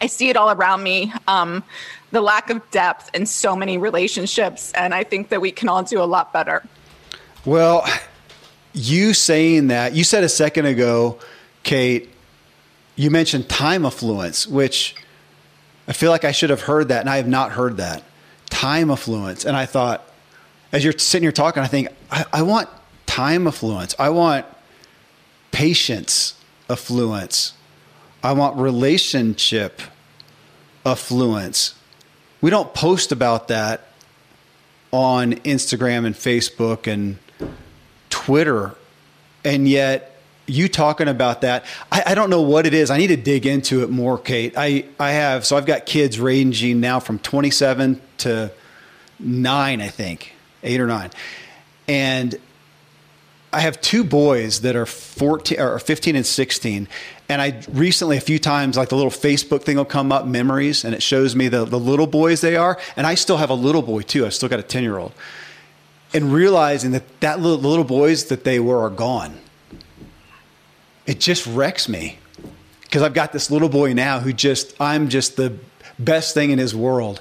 [0.00, 1.12] I see it all around me.
[1.28, 1.62] Um,
[2.10, 5.82] the lack of depth in so many relationships, and I think that we can all
[5.82, 6.62] do a lot better.
[7.44, 7.84] Well,
[8.72, 11.18] you saying that, you said a second ago,
[11.62, 12.10] Kate,
[12.96, 14.94] you mentioned time affluence, which
[15.88, 18.02] I feel like I should have heard that, and I have not heard that.
[18.50, 19.44] Time affluence.
[19.44, 20.08] And I thought,
[20.72, 22.68] as you're sitting here talking, I think, I, I want
[23.12, 23.94] time affluence.
[23.98, 24.46] I want
[25.50, 26.32] patience
[26.70, 27.52] affluence.
[28.22, 29.82] I want relationship
[30.86, 31.74] affluence.
[32.40, 33.88] We don't post about that
[34.92, 37.18] on Instagram and Facebook and
[38.08, 38.76] Twitter.
[39.44, 42.90] And yet, you talking about that, I, I, don't know what it is.
[42.90, 44.54] I need to dig into it more, Kate.
[44.56, 48.50] I, I have, so I've got kids ranging now from 27 to
[49.18, 51.10] nine, I think, eight or nine.
[51.86, 52.38] And
[53.52, 56.88] I have two boys that are 14 or 15 and 16.
[57.28, 60.84] And I recently, a few times, like the little Facebook thing will come up, memories,
[60.84, 62.78] and it shows me the, the little boys they are.
[62.96, 64.24] And I still have a little boy too.
[64.24, 65.12] I've still got a 10 year old.
[66.14, 69.38] And realizing that that little, little boys that they were are gone.
[71.06, 72.18] It just wrecks me
[72.82, 75.58] because I've got this little boy now who just, I'm just the
[75.98, 77.20] best thing in his world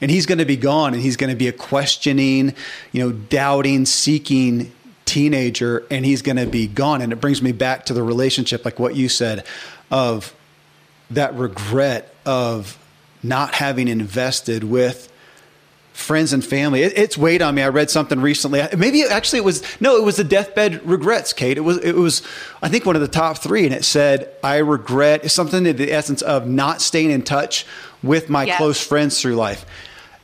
[0.00, 2.54] and he's going to be gone and he's going to be a questioning
[2.92, 4.72] you know doubting seeking
[5.12, 7.02] teenager and he's going to be gone.
[7.02, 9.44] And it brings me back to the relationship, like what you said,
[9.90, 10.34] of
[11.10, 12.78] that regret of
[13.22, 15.12] not having invested with
[15.92, 16.82] friends and family.
[16.82, 17.60] It, it's weighed on me.
[17.60, 18.62] I read something recently.
[18.74, 21.58] Maybe actually it was no, it was the deathbed regrets, Kate.
[21.58, 22.22] It was it was
[22.62, 25.92] I think one of the top three, and it said I regret something in the
[25.92, 27.66] essence of not staying in touch
[28.02, 28.56] with my yes.
[28.56, 29.66] close friends through life.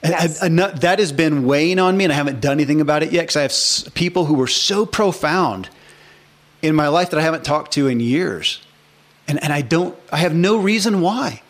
[0.03, 0.43] Yes.
[0.43, 3.13] I, I, that has been weighing on me, and I haven't done anything about it
[3.13, 5.69] yet because I have s- people who were so profound
[6.63, 8.61] in my life that I haven't talked to in years.
[9.27, 11.43] And, and I don't, I have no reason why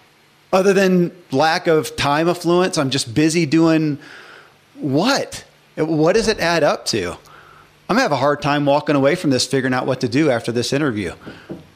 [0.53, 2.79] other than lack of time affluence.
[2.79, 3.99] I'm just busy doing
[4.77, 5.45] what?
[5.77, 7.13] What does it add up to?
[7.13, 10.31] I'm gonna have a hard time walking away from this, figuring out what to do
[10.31, 11.13] after this interview.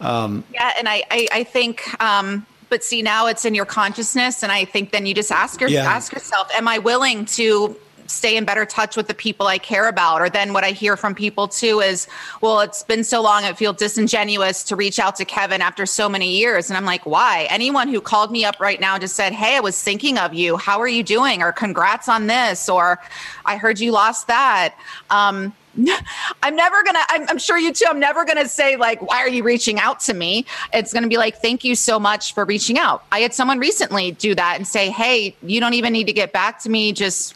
[0.01, 4.43] Um, yeah, and I, I, I think um, but see now it's in your consciousness
[4.43, 5.85] and i think then you just ask, your, yeah.
[5.85, 9.89] ask yourself am i willing to stay in better touch with the people I care
[9.89, 10.21] about.
[10.21, 12.07] Or then what I hear from people too is,
[12.41, 16.09] well, it's been so long, it feels disingenuous to reach out to Kevin after so
[16.09, 16.71] many years.
[16.71, 17.47] And I'm like, why?
[17.51, 20.57] Anyone who called me up right now just said, hey, I was thinking of you.
[20.57, 21.43] How are you doing?
[21.43, 22.69] Or congrats on this.
[22.69, 23.01] Or
[23.45, 24.75] I heard you lost that.
[25.11, 25.55] Um,
[26.43, 29.29] I'm never gonna, I'm, I'm, sure you too, I'm never gonna say, like, why are
[29.29, 30.45] you reaching out to me?
[30.73, 33.05] It's gonna be like, thank you so much for reaching out.
[33.13, 36.33] I had someone recently do that and say, hey, you don't even need to get
[36.33, 36.93] back to me.
[36.93, 37.35] Just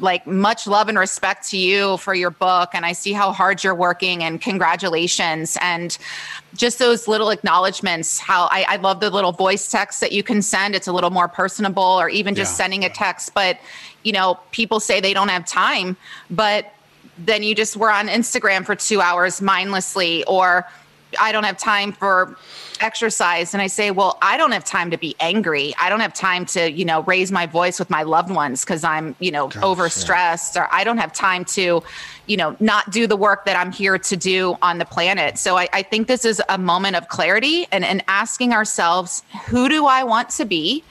[0.00, 2.70] like much love and respect to you for your book.
[2.74, 5.56] And I see how hard you're working and congratulations.
[5.60, 5.96] And
[6.54, 10.42] just those little acknowledgments, how I, I love the little voice text that you can
[10.42, 10.74] send.
[10.74, 12.56] It's a little more personable or even just yeah.
[12.56, 13.34] sending a text.
[13.34, 13.58] But,
[14.02, 15.96] you know, people say they don't have time,
[16.30, 16.73] but
[17.18, 20.66] then you just were on Instagram for two hours mindlessly, or
[21.18, 22.36] I don't have time for
[22.80, 23.54] exercise.
[23.54, 25.74] And I say, well, I don't have time to be angry.
[25.78, 28.84] I don't have time to, you know, raise my voice with my loved ones because
[28.84, 30.62] I'm, you know, Gosh, overstressed, yeah.
[30.62, 31.82] or I don't have time to,
[32.26, 35.38] you know, not do the work that I'm here to do on the planet.
[35.38, 39.68] So I, I think this is a moment of clarity and, and asking ourselves, who
[39.68, 40.82] do I want to be?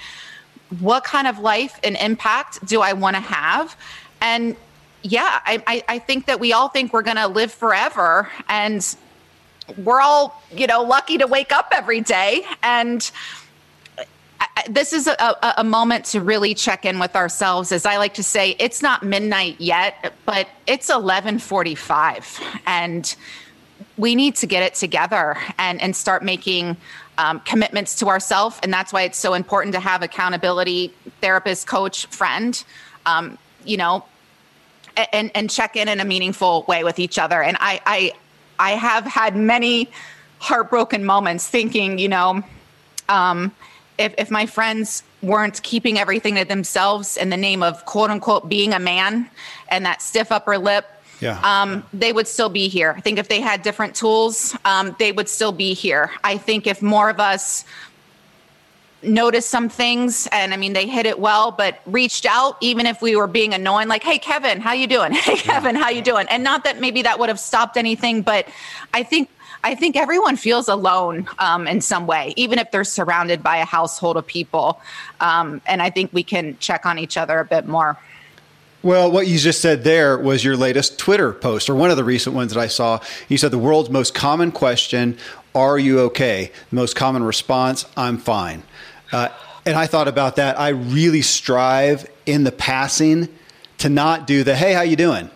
[0.79, 3.75] What kind of life and impact do I want to have?
[4.21, 4.55] And
[5.03, 8.29] yeah, I, I, I think that we all think we're going to live forever.
[8.47, 8.95] And
[9.77, 12.45] we're all, you know, lucky to wake up every day.
[12.63, 13.09] And
[14.69, 17.71] this is a, a, moment to really check in with ourselves.
[17.71, 22.39] As I like to say, it's not midnight yet, but it's 1145.
[22.65, 23.15] And
[23.97, 26.77] we need to get it together and, and start making
[27.17, 28.59] um, commitments to ourselves.
[28.63, 32.63] And that's why it's so important to have accountability therapist, coach, friend.
[33.05, 34.05] Um, you know,
[35.11, 37.41] and and check in in a meaningful way with each other.
[37.41, 38.11] And I I
[38.59, 39.89] I have had many
[40.39, 42.43] heartbroken moments thinking, you know,
[43.09, 43.51] um,
[43.97, 48.49] if if my friends weren't keeping everything to themselves in the name of quote unquote
[48.49, 49.29] being a man
[49.69, 50.85] and that stiff upper lip
[51.23, 51.39] yeah.
[51.43, 52.93] um, they would still be here.
[52.97, 56.11] I think if they had different tools, um, they would still be here.
[56.23, 57.65] I think if more of us
[59.03, 63.01] noticed some things and i mean they hit it well but reached out even if
[63.01, 66.25] we were being annoying like hey kevin how you doing hey kevin how you doing
[66.29, 68.47] and not that maybe that would have stopped anything but
[68.93, 69.29] i think
[69.65, 73.65] I think everyone feels alone um, in some way, even if they're surrounded by a
[73.65, 74.81] household of people.
[75.21, 77.97] Um, and I think we can check on each other a bit more.
[78.81, 82.03] Well, what you just said there was your latest Twitter post, or one of the
[82.03, 82.99] recent ones that I saw.
[83.29, 85.17] You said the world's most common question,
[85.55, 86.51] Are you okay?
[86.69, 88.63] The most common response, I'm fine.
[89.13, 89.29] Uh,
[89.65, 90.59] and I thought about that.
[90.59, 93.29] I really strive in the passing
[93.77, 95.29] to not do the, Hey, how you doing?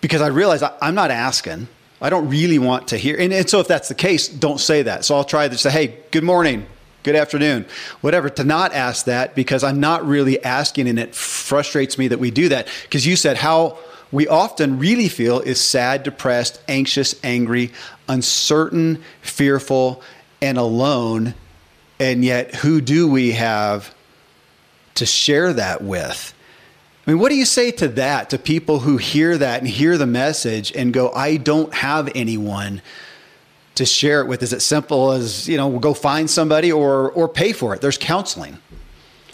[0.00, 1.68] Because I realize I, I'm not asking.
[2.00, 3.16] I don't really want to hear.
[3.18, 5.04] And, and, so if that's the case, don't say that.
[5.04, 6.66] So I'll try to say, hey, good morning,
[7.02, 7.64] good afternoon,
[8.02, 10.88] whatever, to not ask that because I'm not really asking.
[10.88, 12.68] And it frustrates me that we do that.
[12.82, 13.78] Because you said how
[14.12, 17.72] we often really feel is sad, depressed, anxious, angry,
[18.08, 20.02] uncertain, fearful,
[20.42, 21.34] and alone.
[21.98, 23.94] And yet, who do we have
[24.94, 26.34] to share that with?
[27.06, 29.96] I mean, what do you say to that, to people who hear that and hear
[29.96, 32.82] the message and go, I don't have anyone
[33.76, 34.42] to share it with?
[34.42, 37.80] Is it simple as, you know, go find somebody or, or pay for it?
[37.80, 38.58] There's counseling.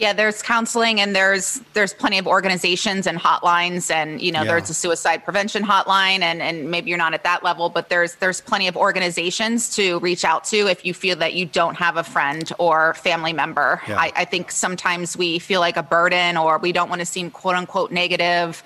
[0.03, 4.49] Yeah, there's counseling and there's there's plenty of organizations and hotlines and you know yeah.
[4.49, 8.17] there's a suicide prevention hotline and and maybe you're not at that level but there's
[8.17, 11.97] there's plenty of organizations to reach out to if you feel that you don't have
[11.97, 13.81] a friend or family member.
[13.87, 13.97] Yeah.
[13.97, 17.31] I, I think sometimes we feel like a burden or we don't want to seem
[17.31, 18.61] quote unquote negative.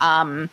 [0.00, 0.50] Um,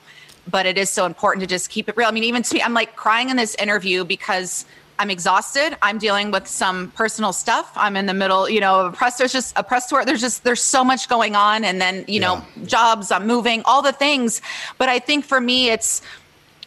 [0.47, 2.09] but it is so important to just keep it real.
[2.09, 4.65] I mean, even to me, I'm like crying in this interview because
[4.99, 5.77] I'm exhausted.
[5.81, 7.71] I'm dealing with some personal stuff.
[7.75, 9.17] I'm in the middle, you know, of a press.
[9.17, 10.03] There's just a press tour.
[10.05, 12.27] There's just there's so much going on, and then you yeah.
[12.27, 13.11] know, jobs.
[13.11, 14.41] I'm moving, all the things.
[14.77, 16.01] But I think for me, it's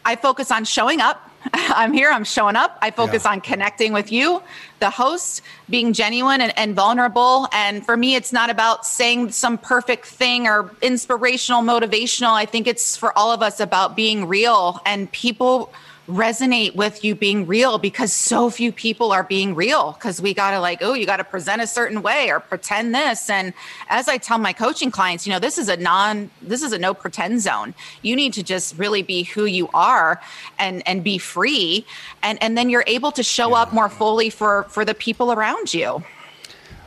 [0.05, 1.29] I focus on showing up.
[1.53, 2.11] I'm here.
[2.11, 2.79] I'm showing up.
[2.83, 3.33] I focus yeah.
[3.33, 4.43] on connecting with you,
[4.79, 7.49] the host, being genuine and, and vulnerable.
[7.53, 12.33] And for me, it's not about saying some perfect thing or inspirational, motivational.
[12.33, 15.73] I think it's for all of us about being real and people
[16.11, 19.93] resonate with you being real because so few people are being real.
[19.93, 22.95] Because we got to like oh you got to present a certain way or pretend
[22.95, 23.31] this.
[23.31, 23.53] And
[23.89, 26.79] as i tell my coaching clients you know this is a non this is a
[26.79, 27.75] no pretend zone.
[28.03, 30.21] You need to just really be who you are
[30.59, 31.87] and and be free.
[32.23, 33.63] And and then you're able to show yeah.
[33.63, 36.03] up more fully for for the people around you.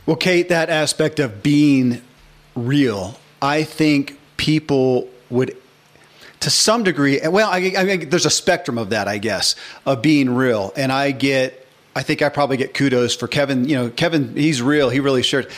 [0.05, 2.01] Well kate that aspect of being
[2.55, 5.55] real i think people would
[6.43, 10.01] to some degree, well, I, I mean, there's a spectrum of that, I guess, of
[10.01, 10.73] being real.
[10.75, 11.65] And I get,
[11.95, 13.67] I think I probably get kudos for Kevin.
[13.67, 14.89] You know, Kevin, he's real.
[14.89, 15.49] He really shared.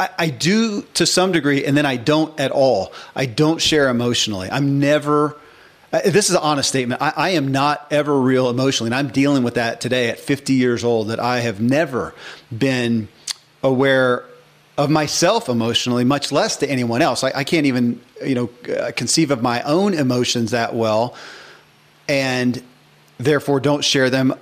[0.00, 2.92] I, I do to some degree, and then I don't at all.
[3.14, 4.50] I don't share emotionally.
[4.50, 5.36] I'm never.
[5.92, 7.00] Uh, this is an honest statement.
[7.00, 10.54] I, I, am not ever real emotionally, and I'm dealing with that today at 50
[10.54, 11.08] years old.
[11.08, 12.12] That I have never
[12.56, 13.06] been
[13.62, 14.24] aware
[14.76, 17.22] of myself emotionally, much less to anyone else.
[17.22, 21.14] I, I can't even, you know, uh, conceive of my own emotions that well,
[22.08, 22.62] and
[23.18, 24.34] therefore don't share them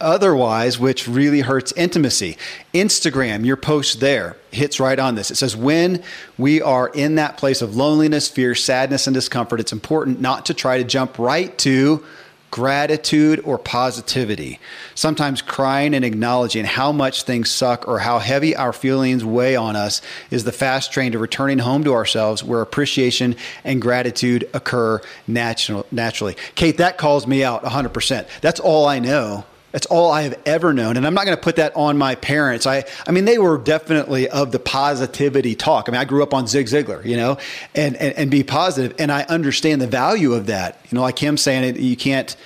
[0.00, 2.36] otherwise, which really hurts intimacy.
[2.74, 5.30] Instagram, your post there hits right on this.
[5.30, 6.02] It says, when
[6.36, 10.54] we are in that place of loneliness, fear, sadness, and discomfort, it's important not to
[10.54, 12.04] try to jump right to
[12.52, 14.60] gratitude or positivity.
[14.94, 19.74] Sometimes crying and acknowledging how much things suck or how heavy our feelings weigh on
[19.74, 23.34] us is the fast train to returning home to ourselves where appreciation
[23.64, 26.36] and gratitude occur natural, naturally.
[26.54, 28.28] Kate, that calls me out 100%.
[28.42, 30.96] That's all I know that's all I have ever known.
[30.96, 32.66] And I'm not going to put that on my parents.
[32.66, 35.88] I, I mean, they were definitely of the positivity talk.
[35.88, 37.38] I mean, I grew up on Zig Ziglar, you know,
[37.74, 38.94] and, and, and be positive.
[38.98, 40.78] And I understand the value of that.
[40.90, 42.36] You know, like him saying it, you can't,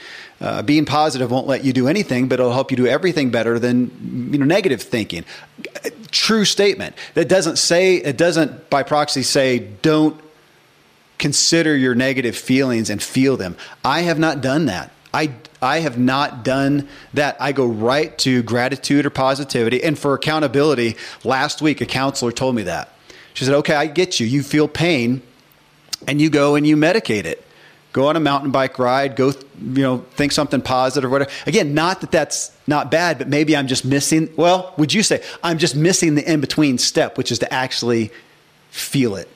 [0.41, 3.59] uh, being positive won't let you do anything, but it'll help you do everything better
[3.59, 5.25] than, you know, negative thinking.
[6.11, 6.95] True statement.
[7.15, 10.21] That doesn't say, it doesn't by proxy say, don't
[11.19, 13.57] consider your negative feelings and feel them.
[13.85, 14.93] I have not done that.
[15.17, 15.31] I,
[15.63, 17.39] I have not done that.
[17.41, 19.83] I go right to gratitude or positivity.
[19.83, 22.91] And for accountability, last week a counselor told me that.
[23.33, 24.27] She said, Okay, I get you.
[24.27, 25.23] You feel pain
[26.07, 27.43] and you go and you medicate it.
[27.95, 31.31] Go on a mountain bike ride, go, you know, think something positive or whatever.
[31.47, 35.23] Again, not that that's not bad, but maybe I'm just missing, well, would you say
[35.43, 38.11] I'm just missing the in between step, which is to actually
[38.69, 39.31] feel it?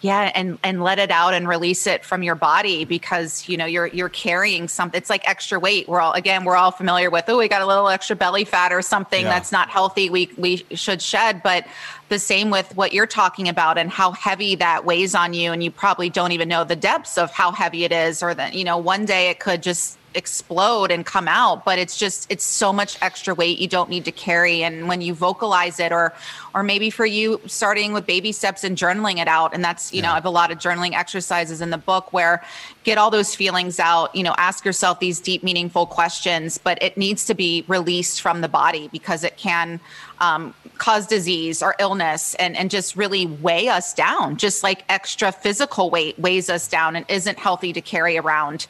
[0.00, 3.66] Yeah and and let it out and release it from your body because you know
[3.66, 7.24] you're you're carrying something it's like extra weight we're all again we're all familiar with
[7.28, 9.30] oh we got a little extra belly fat or something yeah.
[9.30, 11.66] that's not healthy we we should shed but
[12.08, 15.62] the same with what you're talking about and how heavy that weighs on you and
[15.62, 18.64] you probably don't even know the depths of how heavy it is or that you
[18.64, 22.72] know one day it could just explode and come out but it's just it's so
[22.72, 24.62] much extra weight you don't need to carry.
[24.62, 26.12] And when you vocalize it or
[26.54, 30.00] or maybe for you starting with baby steps and journaling it out and that's you
[30.00, 30.06] yeah.
[30.06, 32.42] know i have a lot of journaling exercises in the book where
[32.84, 36.96] get all those feelings out you know ask yourself these deep meaningful questions but it
[36.96, 39.78] needs to be released from the body because it can
[40.20, 44.36] um, cause disease or illness and, and just really weigh us down.
[44.36, 48.66] Just like extra physical weight weighs us down and isn't healthy to carry around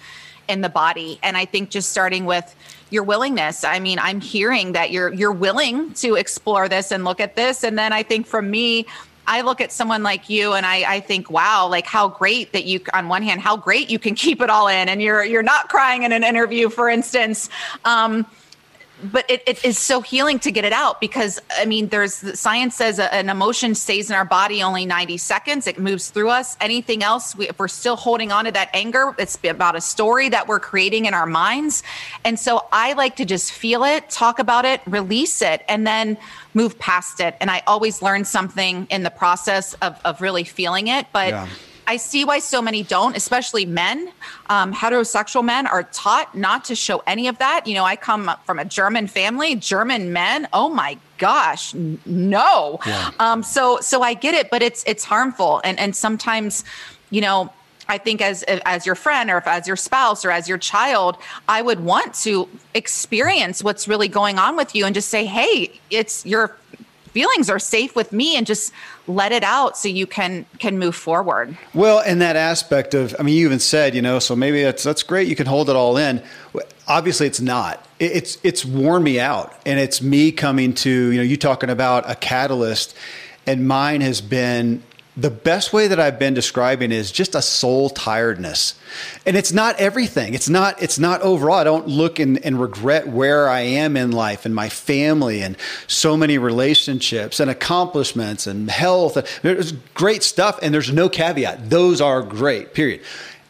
[0.49, 1.19] in the body.
[1.23, 2.55] And I think just starting with
[2.91, 3.65] your willingness.
[3.65, 7.65] I mean, I'm hearing that you're you're willing to explore this and look at this.
[7.65, 8.87] And then I think for me,
[9.27, 12.65] I look at someone like you and I, I think, wow, like how great that
[12.65, 15.43] you on one hand, how great you can keep it all in and you're you're
[15.43, 17.51] not crying in an interview, for instance.
[17.85, 18.27] Um,
[19.03, 22.75] but it, it is so healing to get it out because i mean there's science
[22.75, 25.67] says an emotion stays in our body only 90 seconds.
[25.67, 26.57] It moves through us.
[26.61, 30.29] Anything else we, if we're still holding on to that anger it's about a story
[30.29, 31.83] that we're creating in our minds.
[32.25, 36.17] And so i like to just feel it talk about it release it and then
[36.55, 37.37] move past it.
[37.41, 41.07] And i always learn something in the process of, of really feeling it.
[41.13, 41.49] But yeah.
[41.89, 44.13] I see why so many don't, especially men.
[44.51, 47.67] Um, heterosexual men are taught not to show any of that.
[47.67, 50.49] You know, I come from a German family, German men.
[50.53, 52.79] Oh my gosh, no.
[52.87, 53.11] Yeah.
[53.19, 56.63] Um, so, so I get it, but it's it's harmful, and and sometimes,
[57.11, 57.53] you know.
[57.91, 61.17] I think as as your friend or if as your spouse or as your child,
[61.49, 65.81] I would want to experience what's really going on with you and just say, "Hey,
[65.89, 66.55] it's your
[67.09, 68.73] feelings are safe with me and just
[69.09, 71.57] let it out so you can can move forward.
[71.75, 74.83] Well and that aspect of i mean you even said you know so maybe that's
[74.83, 76.23] that's great you can hold it all in.
[76.87, 77.85] Obviously it's not.
[77.99, 82.09] It's it's worn me out and it's me coming to you know you talking about
[82.09, 82.95] a catalyst
[83.47, 84.83] and mine has been
[85.19, 88.79] the best way that I've been describing is just a soul tiredness.
[89.27, 90.33] And it's not everything.
[90.33, 91.57] It's not, it's not overall.
[91.57, 95.57] I don't look and, and regret where I am in life and my family and
[95.89, 99.41] so many relationships and accomplishments and health.
[99.43, 101.69] There's great stuff and there's no caveat.
[101.69, 103.01] Those are great, period.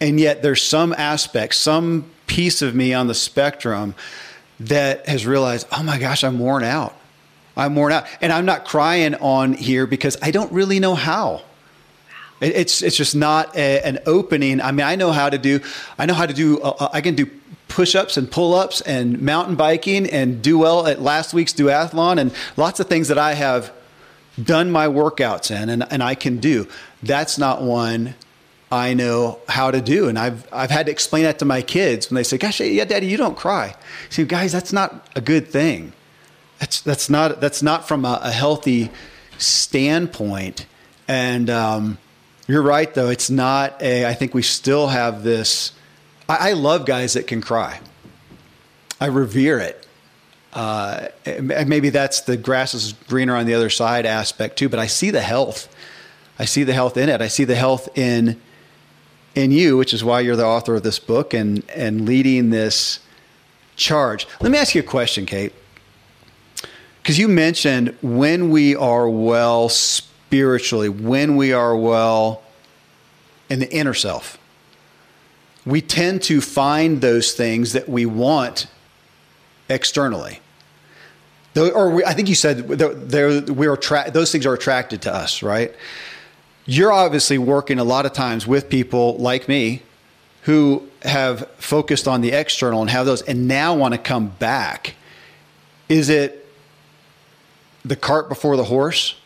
[0.01, 3.95] And yet there's some aspect, some piece of me on the spectrum
[4.59, 6.97] that has realized, oh my gosh, I'm worn out.
[7.59, 8.07] I'm worn out.
[8.23, 11.43] And I'm not crying on here because I don't really know how.
[12.41, 14.61] It's it's just not a, an opening.
[14.61, 15.61] I mean, I know how to do.
[15.99, 16.61] I know how to do.
[16.61, 17.27] Uh, uh I can do
[17.69, 22.81] push-ups and pull-ups and mountain biking and do well at last week's duathlon and lots
[22.81, 23.73] of things that I have
[24.43, 26.67] done my workouts in and, and I can do.
[27.03, 28.15] That's not one
[28.71, 30.09] I know how to do.
[30.09, 32.85] And I've, I've had to explain that to my kids when they say, gosh, yeah,
[32.85, 33.75] daddy, you don't cry.
[34.11, 35.93] See, guys, that's not a good thing.
[36.59, 38.91] That's, that's not, that's not from a, a healthy
[39.39, 40.67] standpoint.
[41.07, 41.99] And, um,
[42.49, 43.11] you're right, though.
[43.11, 45.73] It's not a, I think we still have this.
[46.29, 47.81] I, I love guys that can cry,
[49.01, 49.85] I revere it.
[50.53, 51.09] Uh,
[51.67, 55.11] maybe that's the grass is greener on the other side aspect too, but I see
[55.11, 55.73] the health.
[56.39, 57.21] I see the health in it.
[57.21, 58.41] I see the health in
[59.35, 63.01] in you, which is why you're the author of this book and and leading this
[63.77, 64.27] charge.
[64.41, 65.53] Let me ask you a question, Kate.
[67.03, 69.69] Because you mentioned when we are well
[70.29, 72.43] spiritually, when we are well
[73.49, 74.37] in the inner self,
[75.65, 78.67] we tend to find those things that we want
[79.71, 80.41] externally.
[81.57, 85.75] Or we, I think you said we're attra- those things are attracted to us, right?
[86.67, 89.83] You're obviously working a lot of times with people like me
[90.43, 94.95] who have focused on the external and have those and now want to come back.
[95.89, 96.47] Is it
[97.83, 99.18] the cart before the horse?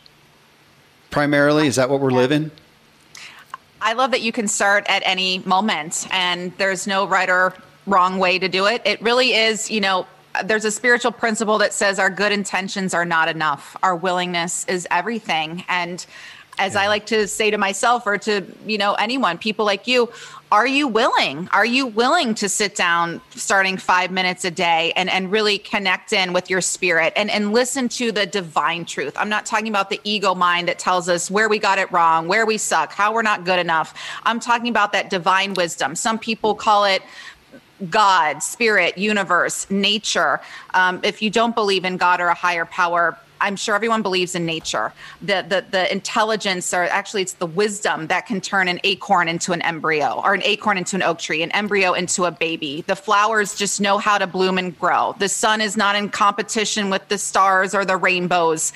[1.13, 1.67] Primarily?
[1.67, 2.17] Is that what we're yeah.
[2.17, 2.51] living?
[3.81, 7.53] I love that you can start at any moment and there's no right or
[7.85, 8.81] wrong way to do it.
[8.85, 10.07] It really is, you know,
[10.43, 13.75] there's a spiritual principle that says our good intentions are not enough.
[13.83, 15.63] Our willingness is everything.
[15.69, 16.03] And
[16.57, 16.81] as yeah.
[16.81, 20.09] I like to say to myself or to, you know, anyone, people like you,
[20.53, 21.49] are you willing?
[21.51, 26.13] Are you willing to sit down starting five minutes a day and, and really connect
[26.13, 29.15] in with your spirit and, and listen to the divine truth?
[29.17, 32.27] I'm not talking about the ego mind that tells us where we got it wrong,
[32.27, 33.99] where we suck, how we're not good enough.
[34.25, 35.95] I'm talking about that divine wisdom.
[35.95, 37.01] Some people call it
[37.89, 40.39] God, spirit, universe, nature.
[40.75, 44.35] Um, if you don't believe in God or a higher power, I'm sure everyone believes
[44.35, 44.93] in nature.
[45.21, 49.51] The, the, the intelligence, or actually, it's the wisdom that can turn an acorn into
[49.51, 52.83] an embryo, or an acorn into an oak tree, an embryo into a baby.
[52.87, 55.15] The flowers just know how to bloom and grow.
[55.19, 58.71] The sun is not in competition with the stars or the rainbows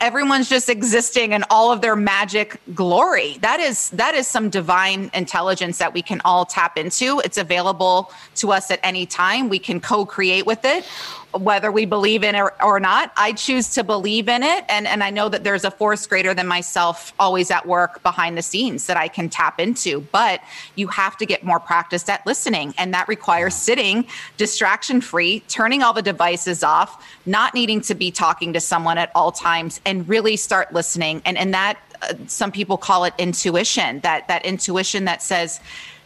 [0.00, 5.10] everyone's just existing in all of their magic glory that is that is some divine
[5.12, 9.58] intelligence that we can all tap into it's available to us at any time we
[9.58, 10.88] can co-create with it
[11.32, 13.12] whether we believe in it or not.
[13.16, 14.64] I choose to believe in it.
[14.68, 18.36] And, and I know that there's a force greater than myself always at work behind
[18.36, 20.00] the scenes that I can tap into.
[20.12, 20.40] But
[20.74, 22.74] you have to get more practice at listening.
[22.78, 24.06] And that requires sitting
[24.36, 29.12] distraction free, turning all the devices off, not needing to be talking to someone at
[29.14, 31.22] all times, and really start listening.
[31.24, 35.60] And, and that uh, some people call it intuition, that, that intuition that says,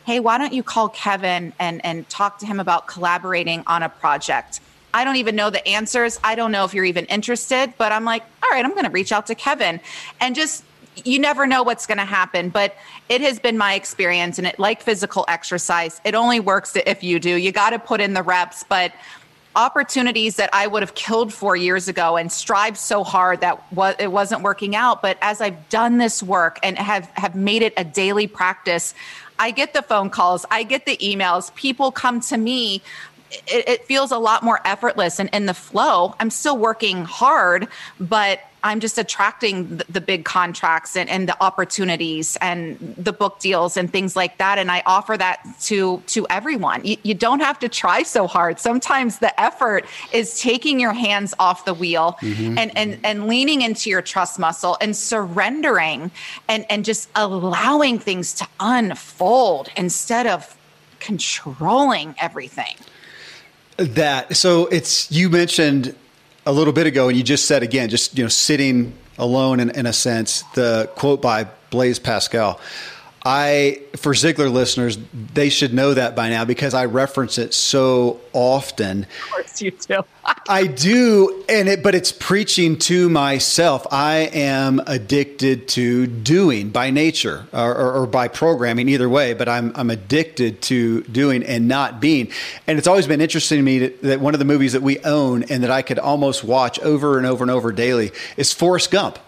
[0.04, 3.88] hey, why don't you call Kevin and, and talk to him about collaborating on a
[3.88, 4.60] project?
[4.94, 6.20] I don't even know the answers.
[6.22, 8.90] I don't know if you're even interested, but I'm like, all right, I'm going to
[8.90, 9.80] reach out to Kevin
[10.20, 10.64] and just
[11.04, 12.76] you never know what's going to happen, but
[13.08, 17.18] it has been my experience and it like physical exercise, it only works if you
[17.18, 17.34] do.
[17.34, 18.92] You got to put in the reps, but
[19.56, 23.62] opportunities that I would have killed for years ago and strived so hard that
[23.98, 27.72] it wasn't working out, but as I've done this work and have have made it
[27.76, 28.94] a daily practice,
[29.38, 32.82] I get the phone calls, I get the emails, people come to me
[33.46, 36.14] it, it feels a lot more effortless and in the flow.
[36.20, 37.68] I'm still working hard,
[37.98, 43.76] but I'm just attracting the, big contracts and, and, the opportunities and the book deals
[43.76, 44.58] and things like that.
[44.58, 46.82] And I offer that to to everyone.
[46.84, 48.58] You, you, don't have to try so hard.
[48.58, 52.58] Sometimes the effort is taking your hands off the wheel mm-hmm.
[52.58, 56.10] and, and and leaning into your trust muscle and surrendering
[56.48, 60.56] and and just allowing things to unfold instead of
[61.00, 62.76] controlling everything
[63.76, 65.94] that so it's you mentioned
[66.46, 69.70] a little bit ago and you just said again just you know sitting alone in,
[69.70, 72.60] in a sense the quote by blaise pascal
[73.26, 74.98] I, for Ziglar listeners,
[75.32, 79.04] they should know that by now because I reference it so often.
[79.04, 80.04] Of course, you do.
[80.48, 83.86] I do, and it, but it's preaching to myself.
[83.90, 89.32] I am addicted to doing by nature or, or, or by programming, either way.
[89.32, 92.30] But I'm I'm addicted to doing and not being.
[92.66, 94.98] And it's always been interesting to me that, that one of the movies that we
[94.98, 98.90] own and that I could almost watch over and over and over daily is Forrest
[98.90, 99.18] Gump.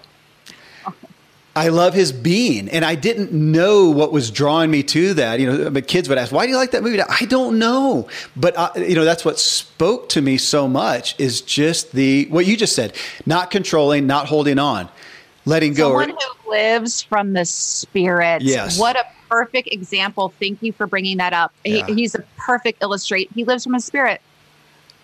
[1.56, 5.40] I love his being, and I didn't know what was drawing me to that.
[5.40, 8.08] You know, my kids would ask, "Why do you like that movie?" I don't know,
[8.36, 12.44] but I, you know, that's what spoke to me so much is just the what
[12.44, 12.94] you just said:
[13.24, 14.90] not controlling, not holding on,
[15.46, 15.98] letting go.
[15.98, 18.42] Someone who lives from the spirit.
[18.42, 18.78] Yes.
[18.78, 20.34] What a perfect example.
[20.38, 21.54] Thank you for bringing that up.
[21.64, 21.86] Yeah.
[21.86, 23.30] He, he's a perfect illustrate.
[23.34, 24.20] He lives from a spirit.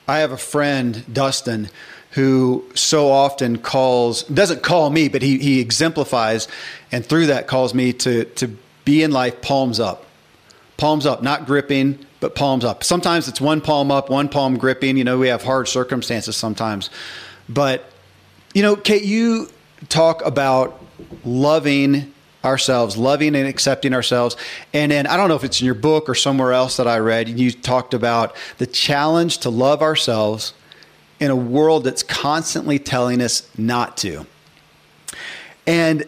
[0.07, 1.71] I have a friend, Dustin,
[2.13, 6.49] who so often calls doesn't call me, but he he exemplifies,
[6.91, 8.49] and through that calls me to to
[8.85, 10.05] be in life palms up,
[10.77, 12.85] palms up, not gripping, but palms up.
[12.85, 14.97] Sometimes it's one palm up, one palm gripping.
[14.97, 16.91] You know, we have hard circumstances sometimes,
[17.49, 17.85] but
[18.55, 19.49] you know, Kate, you
[19.89, 20.79] talk about
[21.25, 22.13] loving
[22.45, 24.37] ourselves, loving and accepting ourselves.
[24.75, 26.99] And then I don't know if it's in your book or somewhere else that I
[26.99, 30.53] read, you talked about the challenge to love ourselves
[31.23, 34.27] in a world that's constantly telling us not to.
[35.69, 36.05] And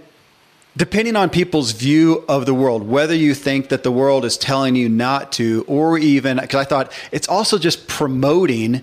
[0.77, 4.75] depending on people's view of the world, whether you think that the world is telling
[4.75, 8.83] you not to, or even, because I thought it's also just promoting,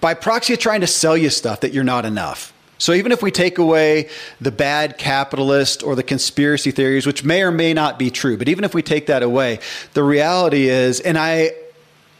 [0.00, 2.52] by proxy, trying to sell you stuff that you're not enough.
[2.78, 4.08] So even if we take away
[4.40, 8.48] the bad capitalist or the conspiracy theories, which may or may not be true, but
[8.48, 9.58] even if we take that away,
[9.94, 11.50] the reality is, and I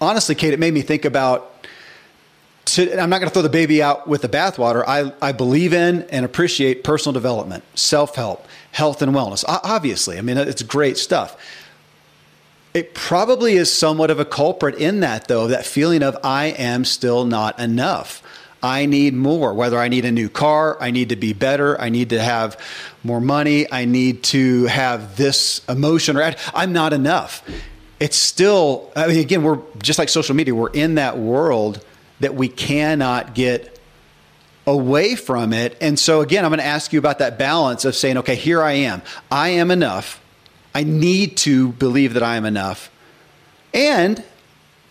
[0.00, 1.55] honestly, Kate, it made me think about
[2.66, 4.84] to, I'm not going to throw the baby out with the bathwater.
[4.86, 9.44] I, I believe in and appreciate personal development, self help, health and wellness.
[9.46, 11.36] Obviously, I mean, it's great stuff.
[12.74, 16.84] It probably is somewhat of a culprit in that, though, that feeling of I am
[16.84, 18.22] still not enough.
[18.62, 21.88] I need more, whether I need a new car, I need to be better, I
[21.88, 22.58] need to have
[23.04, 27.48] more money, I need to have this emotion, or I'm not enough.
[28.00, 31.82] It's still, I mean, again, we're just like social media, we're in that world
[32.20, 33.78] that we cannot get
[34.66, 35.76] away from it.
[35.80, 38.62] And so, again, I'm going to ask you about that balance of saying, okay, here
[38.62, 39.02] I am.
[39.30, 40.20] I am enough.
[40.74, 42.90] I need to believe that I am enough.
[43.72, 44.22] And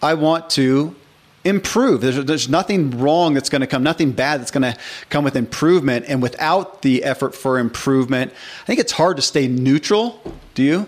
[0.01, 0.95] I want to
[1.43, 2.01] improve.
[2.01, 4.77] There's, there's nothing wrong that's going to come, nothing bad that's going to
[5.09, 6.05] come with improvement.
[6.07, 10.21] And without the effort for improvement, I think it's hard to stay neutral.
[10.55, 10.87] Do you?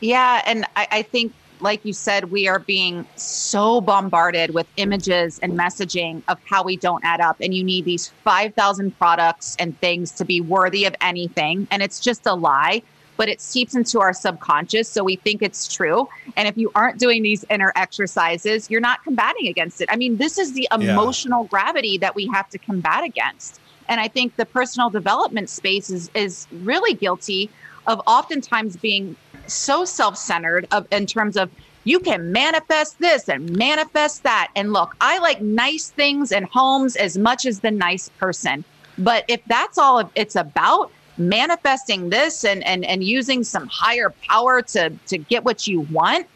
[0.00, 0.42] Yeah.
[0.44, 5.52] And I, I think like you said, we are being so bombarded with images and
[5.52, 7.36] messaging of how we don't add up.
[7.40, 11.66] And you need these 5,000 products and things to be worthy of anything.
[11.70, 12.82] And it's just a lie,
[13.16, 14.88] but it seeps into our subconscious.
[14.88, 16.08] So we think it's true.
[16.36, 19.88] And if you aren't doing these inner exercises, you're not combating against it.
[19.90, 21.48] I mean, this is the emotional yeah.
[21.48, 23.60] gravity that we have to combat against.
[23.88, 27.50] And I think the personal development space is, is really guilty
[27.86, 29.16] of oftentimes being
[29.48, 31.50] so self-centered of in terms of
[31.84, 36.96] you can manifest this and manifest that and look i like nice things and homes
[36.96, 38.64] as much as the nice person
[38.98, 44.62] but if that's all it's about manifesting this and and and using some higher power
[44.62, 46.26] to to get what you want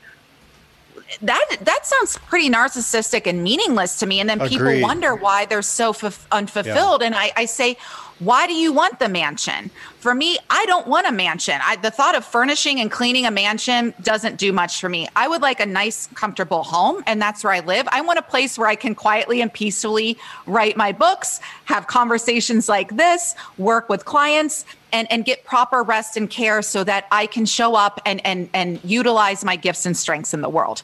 [1.20, 4.50] that that sounds pretty narcissistic and meaningless to me and then Agreed.
[4.50, 7.06] people wonder why they're so f- unfulfilled yeah.
[7.06, 7.76] and I, I say
[8.24, 9.68] why do you want the mansion?
[9.98, 11.58] For me, I don't want a mansion.
[11.64, 15.08] I, the thought of furnishing and cleaning a mansion doesn't do much for me.
[15.16, 17.88] I would like a nice, comfortable home, and that's where I live.
[17.90, 22.68] I want a place where I can quietly and peacefully write my books, have conversations
[22.68, 27.26] like this, work with clients, and, and get proper rest and care so that I
[27.26, 30.82] can show up and, and, and utilize my gifts and strengths in the world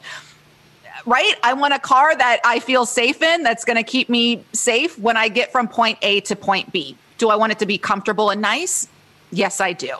[1.05, 1.33] right?
[1.43, 4.99] I want a car that I feel safe in that's going to keep me safe
[4.99, 6.97] when I get from point A to point B.
[7.19, 8.87] Do I want it to be comfortable and nice?
[9.31, 9.91] Yes, I do.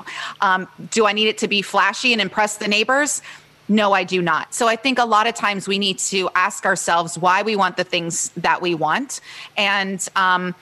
[0.41, 3.21] Um, do I need it to be flashy and impress the neighbors?
[3.67, 4.55] No, I do not.
[4.55, 7.77] So I think a lot of times we need to ask ourselves why we want
[7.77, 9.21] the things that we want
[9.55, 10.55] and um,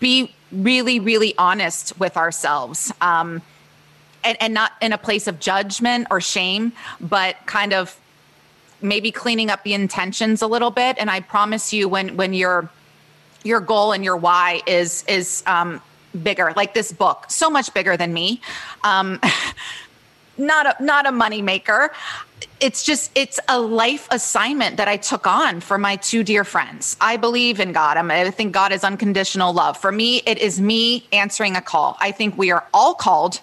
[0.00, 2.92] be really, really honest with ourselves.
[3.00, 3.40] Um,
[4.24, 7.98] and, and not in a place of judgment or shame, but kind of
[8.80, 10.96] maybe cleaning up the intentions a little bit.
[10.98, 12.68] And I promise you, when when your
[13.42, 15.80] your goal and your why is is um,
[16.22, 18.40] bigger, like this book, so much bigger than me.
[18.84, 19.20] Um,
[20.38, 21.92] not a not a money maker.
[22.60, 26.96] It's just it's a life assignment that I took on for my two dear friends.
[27.00, 27.96] I believe in God.
[27.96, 29.76] I'm, I think God is unconditional love.
[29.76, 31.96] For me, it is me answering a call.
[32.00, 33.40] I think we are all called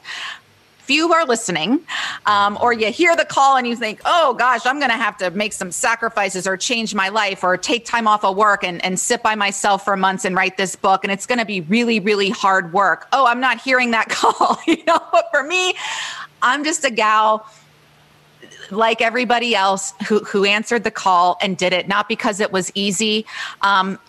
[0.90, 1.80] few are listening,
[2.26, 5.16] um, or you hear the call and you think, oh gosh, I'm going to have
[5.18, 8.84] to make some sacrifices or change my life or take time off of work and,
[8.84, 11.04] and sit by myself for months and write this book.
[11.04, 13.08] And it's going to be really, really hard work.
[13.14, 14.58] Oh, I'm not hearing that call.
[14.66, 15.76] you know, but for me,
[16.42, 17.46] I'm just a gal
[18.72, 22.72] like everybody else who who answered the call and did it not because it was
[22.76, 23.26] easy
[23.62, 24.00] um,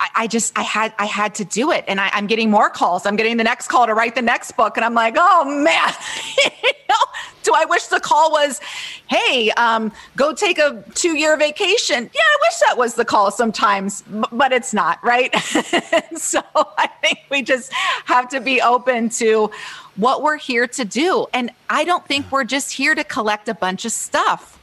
[0.00, 3.04] I, just I had I had to do it, and I, am getting more calls.
[3.06, 5.92] I'm getting the next call to write the next book, and I'm like, oh man,
[6.44, 6.94] you know,
[7.42, 8.60] do I wish the call was,
[9.08, 12.10] hey, um, go take a two year vacation?
[12.14, 15.34] Yeah, I wish that was the call sometimes, but it's not, right?
[16.16, 17.72] so I think we just
[18.04, 19.50] have to be open to
[19.96, 23.54] what we're here to do, and I don't think we're just here to collect a
[23.54, 24.54] bunch of stuff.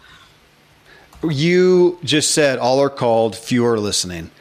[1.24, 4.32] You just said all are called, few are listening.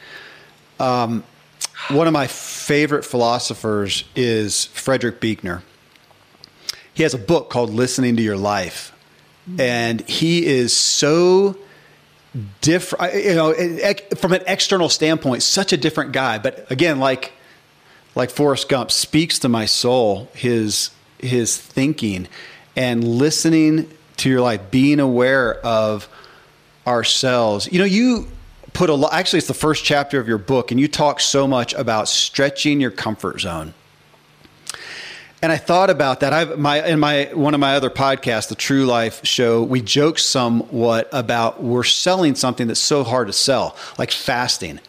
[0.79, 1.23] Um,
[1.89, 5.63] one of my favorite philosophers is Frederick Buechner.
[6.93, 8.91] He has a book called Listening to Your Life.
[9.59, 11.57] And he is so
[12.61, 13.53] different, you know,
[14.17, 16.39] from an external standpoint, such a different guy.
[16.39, 17.33] But again, like,
[18.15, 22.27] like Forrest Gump speaks to my soul, his, his thinking
[22.75, 26.09] and listening to your life, being aware of
[26.87, 27.71] ourselves.
[27.71, 28.27] You know, you,
[28.75, 31.47] put a lot, actually, it's the first chapter of your book, and you talk so
[31.47, 33.73] much about stretching your comfort zone.
[35.41, 36.33] And I thought about that.
[36.33, 40.17] I've my in my one of my other podcasts, the True Life Show, we joke
[40.17, 44.79] somewhat about we're selling something that's so hard to sell, like fasting.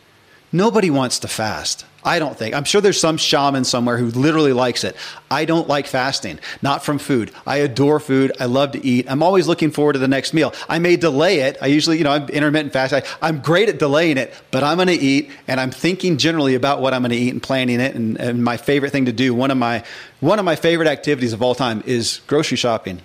[0.53, 1.85] Nobody wants to fast.
[2.07, 2.55] I don't think.
[2.55, 4.95] I'm sure there's some shaman somewhere who literally likes it.
[5.29, 7.33] I don't like fasting, not from food.
[7.45, 8.31] I adore food.
[8.39, 9.11] I love to eat.
[9.11, 10.55] I'm always looking forward to the next meal.
[10.69, 11.59] I may delay it.
[11.61, 12.95] I usually, you know, I'm intermittent fast.
[12.95, 16.55] I, I'm great at delaying it, but I'm going to eat and I'm thinking generally
[16.55, 17.97] about what I'm going to eat and planning it.
[17.97, 19.83] And, and my favorite thing to do, one of my,
[20.21, 23.03] one of my favorite activities of all time is grocery shopping.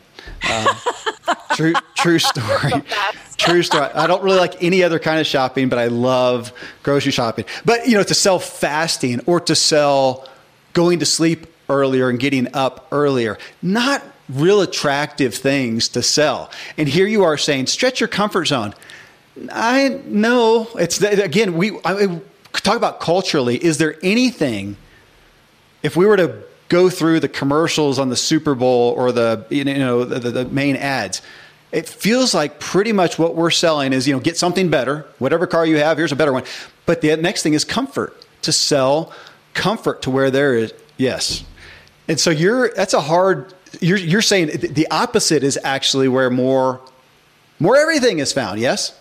[0.49, 0.67] Um,
[1.55, 2.71] true, true story.
[3.37, 3.89] True story.
[3.95, 7.45] I don't really like any other kind of shopping, but I love grocery shopping.
[7.65, 10.29] But you know, to sell fasting or to sell
[10.73, 16.51] going to sleep earlier and getting up earlier, not real attractive things to sell.
[16.77, 18.75] And here you are saying, stretch your comfort zone.
[19.51, 21.57] I know it's again.
[21.57, 22.21] We I,
[22.53, 23.63] talk about culturally.
[23.63, 24.77] Is there anything?
[25.81, 29.63] If we were to go through the commercials on the Super Bowl or the you
[29.63, 31.21] know the, the main ads,
[31.71, 35.45] it feels like pretty much what we're selling is you know get something better whatever
[35.45, 36.43] car you have here's a better one
[36.85, 39.13] but the next thing is comfort to sell
[39.53, 41.43] comfort to where there is yes
[42.07, 46.81] and so you're that's a hard you're, you're saying the opposite is actually where more
[47.59, 48.59] more everything is found.
[48.59, 48.97] Yes.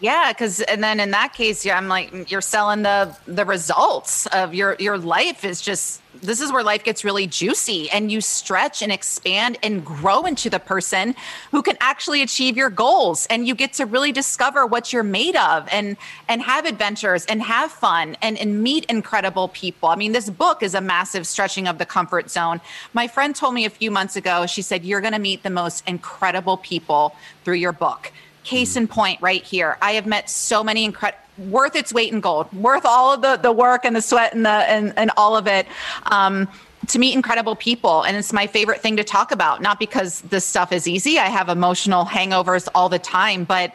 [0.00, 4.26] Yeah, because and then in that case, yeah, I'm like you're selling the the results
[4.26, 8.20] of your your life is just this is where life gets really juicy and you
[8.20, 11.14] stretch and expand and grow into the person
[11.50, 15.36] who can actually achieve your goals and you get to really discover what you're made
[15.36, 15.96] of and
[16.28, 19.88] and have adventures and have fun and and meet incredible people.
[19.88, 22.60] I mean, this book is a massive stretching of the comfort zone.
[22.94, 25.50] My friend told me a few months ago, she said you're going to meet the
[25.50, 28.12] most incredible people through your book
[28.44, 28.82] Case hmm.
[28.82, 29.78] in point, right here.
[29.80, 33.36] I have met so many incredible worth its weight in gold, worth all of the
[33.36, 35.66] the work and the sweat and the and, and all of it.
[36.06, 36.48] Um,
[36.88, 38.02] to meet incredible people.
[38.02, 41.18] And it's my favorite thing to talk about not because this stuff is easy.
[41.18, 43.72] I have emotional hangovers all the time but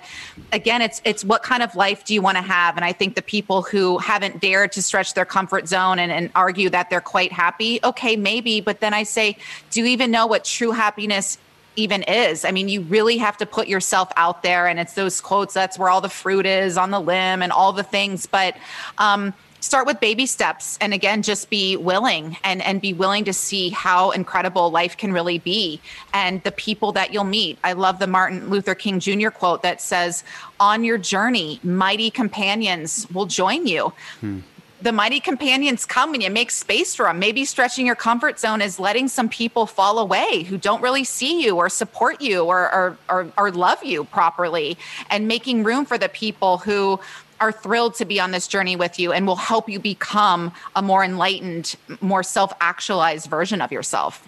[0.52, 2.76] again it's it's what kind of life do you want to have?
[2.76, 6.32] And i think the people who haven't dared to stretch their comfort zone and, and
[6.36, 8.62] argue that they're quite happy okay maybe.
[8.62, 9.38] But then i say
[9.72, 11.38] do you even know what true happiness
[11.78, 12.44] even is.
[12.44, 15.80] I mean, you really have to put yourself out there, and it's those quotes that's
[15.80, 18.26] where all the fruit is on the limb and all the things.
[18.26, 18.58] But,
[18.98, 23.34] um, start with baby steps and again just be willing and and be willing to
[23.34, 25.82] see how incredible life can really be
[26.14, 29.82] and the people that you'll meet i love the martin luther king jr quote that
[29.82, 30.24] says
[30.60, 34.40] on your journey mighty companions will join you hmm
[34.82, 37.20] the mighty companions come and you make space for them.
[37.20, 41.44] Maybe stretching your comfort zone is letting some people fall away who don't really see
[41.44, 44.78] you or support you or, or, or, or love you properly
[45.10, 47.00] and making room for the people who
[47.40, 50.82] are thrilled to be on this journey with you and will help you become a
[50.82, 54.28] more enlightened, more self actualized version of yourself.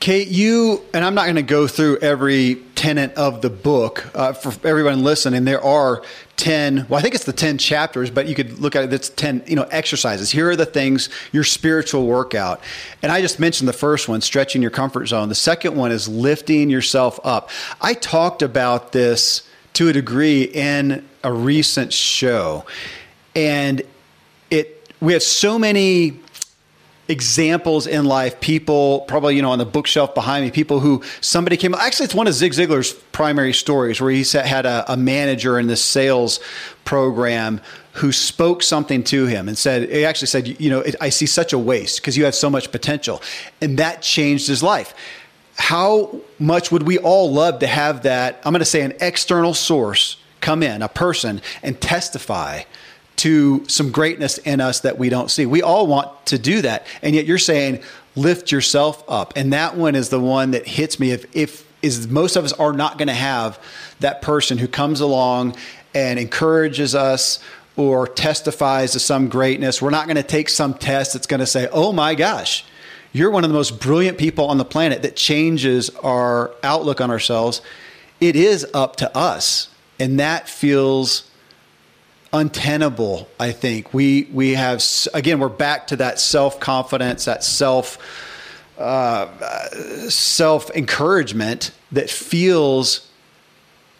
[0.00, 4.32] Kate, you and I'm not going to go through every tenet of the book uh,
[4.32, 5.44] for everyone listening.
[5.44, 6.02] There are
[6.36, 6.86] ten.
[6.88, 8.92] Well, I think it's the ten chapters, but you could look at it.
[8.92, 10.30] It's ten, you know, exercises.
[10.30, 12.60] Here are the things your spiritual workout.
[13.02, 15.28] And I just mentioned the first one, stretching your comfort zone.
[15.28, 17.50] The second one is lifting yourself up.
[17.80, 22.64] I talked about this to a degree in a recent show,
[23.34, 23.82] and
[24.50, 26.20] it we have so many
[27.06, 31.54] examples in life people probably you know on the bookshelf behind me people who somebody
[31.54, 35.58] came actually it's one of zig ziglar's primary stories where he had a, a manager
[35.58, 36.40] in this sales
[36.86, 37.60] program
[37.94, 41.52] who spoke something to him and said he actually said you know i see such
[41.52, 43.22] a waste because you have so much potential.
[43.60, 44.94] And that changed his life.
[45.56, 49.54] How much would we all love to have that i'm going to say an external
[49.54, 52.62] source come in a person and testify
[53.16, 55.46] to some greatness in us that we don't see.
[55.46, 56.86] We all want to do that.
[57.02, 57.82] And yet you're saying
[58.16, 59.32] lift yourself up.
[59.36, 62.52] And that one is the one that hits me if if is most of us
[62.54, 63.58] are not going to have
[64.00, 65.54] that person who comes along
[65.94, 67.40] and encourages us
[67.76, 69.82] or testifies to some greatness.
[69.82, 72.64] We're not going to take some test that's going to say, "Oh my gosh,
[73.12, 77.10] you're one of the most brilliant people on the planet that changes our outlook on
[77.10, 77.60] ourselves."
[78.20, 79.68] It is up to us.
[79.98, 81.24] And that feels
[82.34, 83.28] untenable.
[83.38, 87.96] I think we we have again we're back to that self confidence, that self
[88.76, 89.28] uh,
[90.10, 93.08] self encouragement that feels.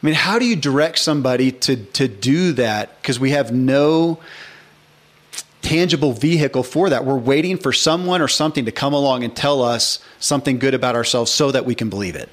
[0.03, 3.01] I mean, how do you direct somebody to to do that?
[3.01, 4.19] Because we have no
[5.63, 7.07] tangible vehicle for that.
[7.07, 10.95] We're waiting for someone or something to come along and tell us something good about
[10.95, 12.29] ourselves so that we can believe it.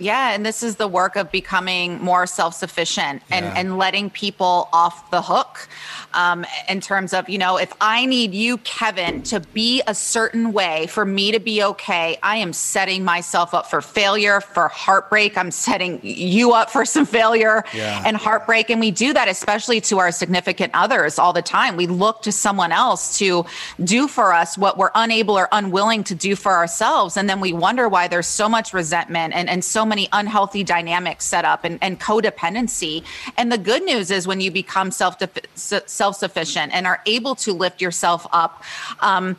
[0.00, 3.54] Yeah, and this is the work of becoming more self-sufficient and yeah.
[3.54, 5.68] and letting people off the hook
[6.14, 10.52] um, in terms of, you know, if I need you, Kevin, to be a certain
[10.52, 15.36] way for me to be okay, I am setting myself up for failure, for heartbreak.
[15.36, 18.02] I'm setting you up for some failure yeah.
[18.04, 18.70] and heartbreak.
[18.70, 21.76] And we do that, especially to our significant others all the time.
[21.76, 23.44] We look to someone else to
[23.84, 27.16] do for us what we're unable or unwilling to do for ourselves.
[27.16, 31.26] And then we wonder why there's so much resentment and, and so many unhealthy dynamics
[31.26, 33.04] set up and, and codependency.
[33.36, 35.22] And the good news is when you become self
[35.54, 38.62] self sufficient and are able to lift yourself up.
[39.00, 39.36] Um,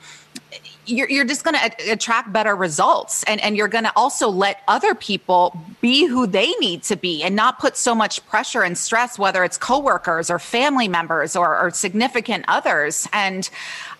[0.85, 4.95] you're, just going to attract better results and, and you're going to also let other
[4.95, 9.17] people be who they need to be and not put so much pressure and stress
[9.17, 13.49] whether it's coworkers or family members or, or significant others and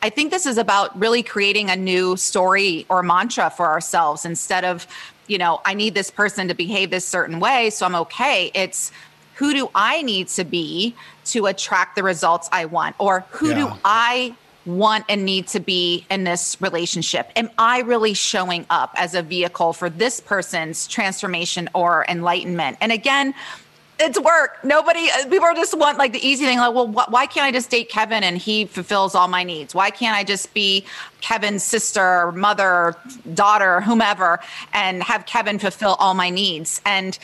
[0.02, 4.66] i think this is about really creating a new story or mantra for ourselves instead
[4.66, 4.88] of
[5.32, 8.92] you know i need this person to behave this certain way so i'm okay it's
[9.42, 12.96] who do I need to be to attract the results I want?
[13.00, 13.56] Or who yeah.
[13.56, 14.36] do I
[14.68, 17.32] want and need to be in this relationship?
[17.36, 22.78] Am I really showing up as a vehicle for this person's transformation or enlightenment?
[22.82, 23.34] And again,
[24.02, 24.58] it's work.
[24.64, 26.58] Nobody, uh, people just want like the easy thing.
[26.58, 29.76] Like, well, wh- why can't I just date Kevin and he fulfills all my needs?
[29.76, 30.84] Why can't I just be
[31.22, 32.95] Kevin's sister, mother,
[33.36, 34.39] daughter, whomever,
[34.74, 36.82] and have Kevin fulfill all my needs?
[36.84, 37.18] And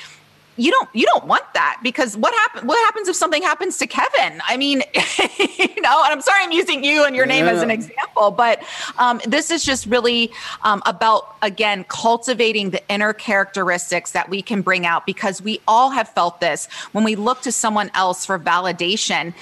[0.58, 3.88] you don't you don't want that because what happen what happens if something happens to
[3.88, 4.42] Kevin?
[4.46, 7.52] I mean, you know, and I'm sorry I'm using you and your name yeah.
[7.52, 8.64] as an example, but
[8.98, 10.32] um, this is just really
[10.64, 15.92] um, about again cultivating the inner characteristics that we can bring out because we all
[15.92, 19.34] have felt this when we look to someone else for validation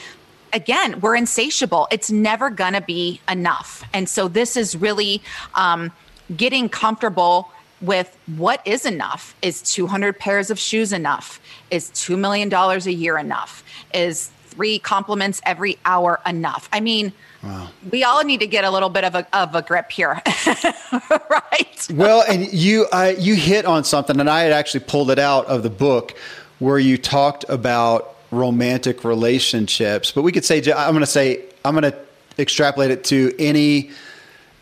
[0.53, 1.85] again, we're insatiable.
[1.91, 3.83] It's never going to be enough.
[3.93, 5.21] And so this is really
[5.53, 5.91] um,
[6.35, 7.51] getting comfortable
[7.85, 9.35] with what is enough.
[9.41, 11.39] Is 200 pairs of shoes enough?
[11.71, 13.63] Is $2 million a year enough?
[13.93, 16.69] Is three compliments every hour enough?
[16.71, 17.13] I mean,
[17.45, 17.69] Wow.
[17.91, 20.19] We all need to get a little bit of a, of a grip here,
[21.29, 21.87] right?
[21.93, 25.45] Well, and you uh, you hit on something, and I had actually pulled it out
[25.45, 26.17] of the book
[26.57, 31.75] where you talked about romantic relationships, but we could say I'm going to say I'm
[31.75, 31.97] going to
[32.39, 33.91] extrapolate it to any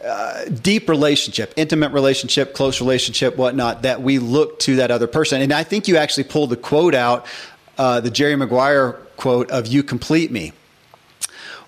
[0.06, 5.42] uh, deep relationship, intimate relationship, close relationship, whatnot, that we look to that other person.
[5.42, 7.26] And I think you actually pulled the quote out,
[7.78, 10.54] uh, the Jerry Maguire quote of "You complete me,"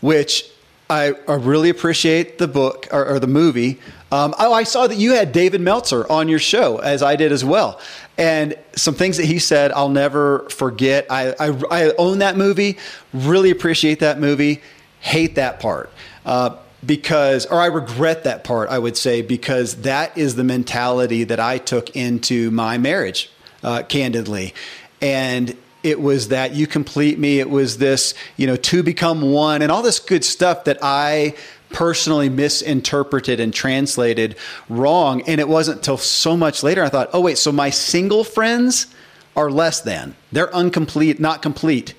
[0.01, 0.49] which
[0.89, 3.79] I, I really appreciate the book or, or the movie.
[4.11, 7.31] Um, oh, I saw that you had David Meltzer on your show, as I did
[7.31, 7.81] as well.
[8.17, 11.07] And some things that he said, I'll never forget.
[11.09, 12.77] I, I, I own that movie,
[13.13, 14.61] really appreciate that movie,
[14.99, 15.89] hate that part.
[16.25, 16.55] Uh,
[16.85, 21.39] because, or I regret that part, I would say, because that is the mentality that
[21.39, 23.29] I took into my marriage,
[23.63, 24.53] uh, candidly.
[25.01, 27.39] And it was that you complete me.
[27.39, 31.35] It was this, you know, to become one and all this good stuff that I
[31.69, 34.35] personally misinterpreted and translated
[34.69, 35.21] wrong.
[35.27, 38.87] And it wasn't until so much later I thought, oh, wait, so my single friends
[39.35, 40.15] are less than.
[40.31, 41.93] They're incomplete, not complete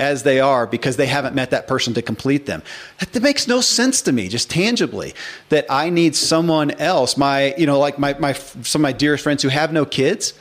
[0.00, 2.62] as they are because they haven't met that person to complete them.
[2.98, 5.14] That, that, makes no sense to me, just tangibly,
[5.50, 7.16] that I need someone else.
[7.16, 10.32] My, you know, like my, my, some of my dearest friends who have no kids.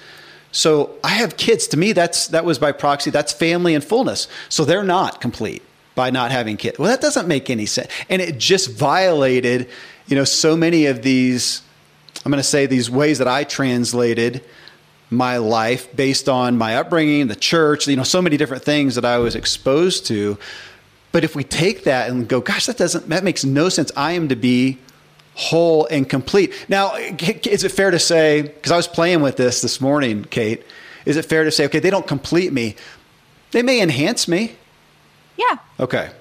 [0.52, 1.68] So I have kids.
[1.68, 3.12] To me, that's, that was by proxy.
[3.12, 4.28] That's family and fullness.
[4.48, 5.62] So they're not complete
[5.94, 6.80] by not having kids.
[6.80, 7.92] Well, that doesn't make any sense.
[8.08, 9.70] And it just violated,
[10.08, 11.62] you know, so many of these,
[12.26, 14.42] I'm going to say these ways that I translated
[15.10, 19.06] my life based on my upbringing, the church, you know, so many different things that
[19.06, 20.38] I was exposed to.
[21.12, 23.92] But if we take that and go, gosh, that doesn't, that makes no sense.
[23.98, 24.78] I am to be
[25.34, 26.54] whole and complete.
[26.68, 30.64] Now, is it fair to say, because I was playing with this this morning, Kate,
[31.06, 32.76] is it fair to say, okay, they don't complete me,
[33.52, 34.56] they may enhance me.
[35.38, 35.58] Yeah.
[35.80, 36.12] Okay.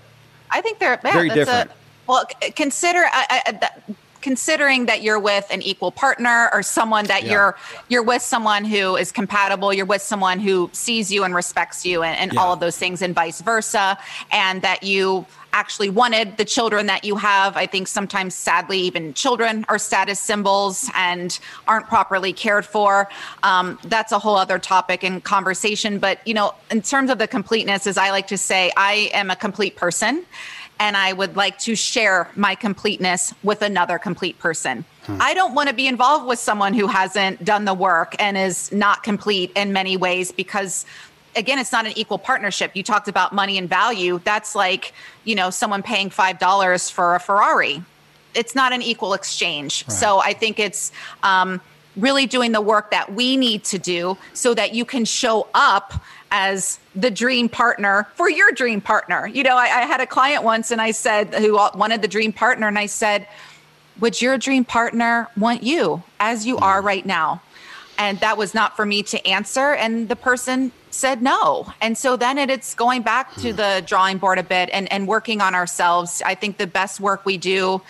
[0.51, 1.71] I think they're yeah, very different.
[1.71, 1.75] A,
[2.07, 2.25] well,
[2.55, 3.83] consider I, I, that,
[4.21, 7.33] considering that you're with an equal partner or someone that yeah.
[7.33, 7.57] you're
[7.89, 12.03] you're with someone who is compatible you're with someone who sees you and respects you
[12.03, 12.41] and, and yeah.
[12.41, 13.99] all of those things and vice versa
[14.33, 19.15] and that you actually wanted the children that you have i think sometimes sadly even
[19.15, 23.09] children are status symbols and aren't properly cared for
[23.43, 27.27] um, that's a whole other topic and conversation but you know in terms of the
[27.27, 30.25] completeness as i like to say i am a complete person
[30.81, 34.85] and I would like to share my completeness with another complete person.
[35.05, 35.19] Hmm.
[35.21, 38.71] I don't want to be involved with someone who hasn't done the work and is
[38.73, 40.87] not complete in many ways because
[41.37, 44.93] again it's not an equal partnership you talked about money and value that's like
[45.25, 47.83] you know someone paying $5 for a ferrari
[48.35, 49.95] it's not an equal exchange right.
[49.95, 50.91] so i think it's
[51.23, 51.61] um,
[51.97, 56.03] really doing the work that we need to do so that you can show up
[56.31, 59.27] as the dream partner for your dream partner.
[59.27, 62.33] You know, I, I, had a client once and I said, who wanted the dream
[62.33, 63.27] partner, and I said,
[64.01, 67.43] Would your dream partner want you as you are right now?
[67.99, 69.75] And that was not for me to answer.
[69.75, 71.73] And the person said no.
[71.81, 75.09] And so then it, it's going back to the drawing board a bit and, and
[75.09, 76.23] working on ourselves.
[76.25, 77.83] I think the best work we do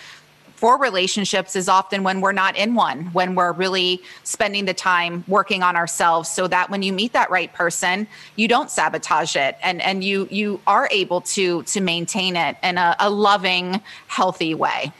[0.59, 5.23] for relationships is often when we're not in one, when we're really spending the time
[5.25, 8.05] working on ourselves so that when you meet that right person,
[8.35, 12.77] you don't sabotage it and, and you you are able to to maintain it in
[12.77, 14.91] a, a loving, healthy way.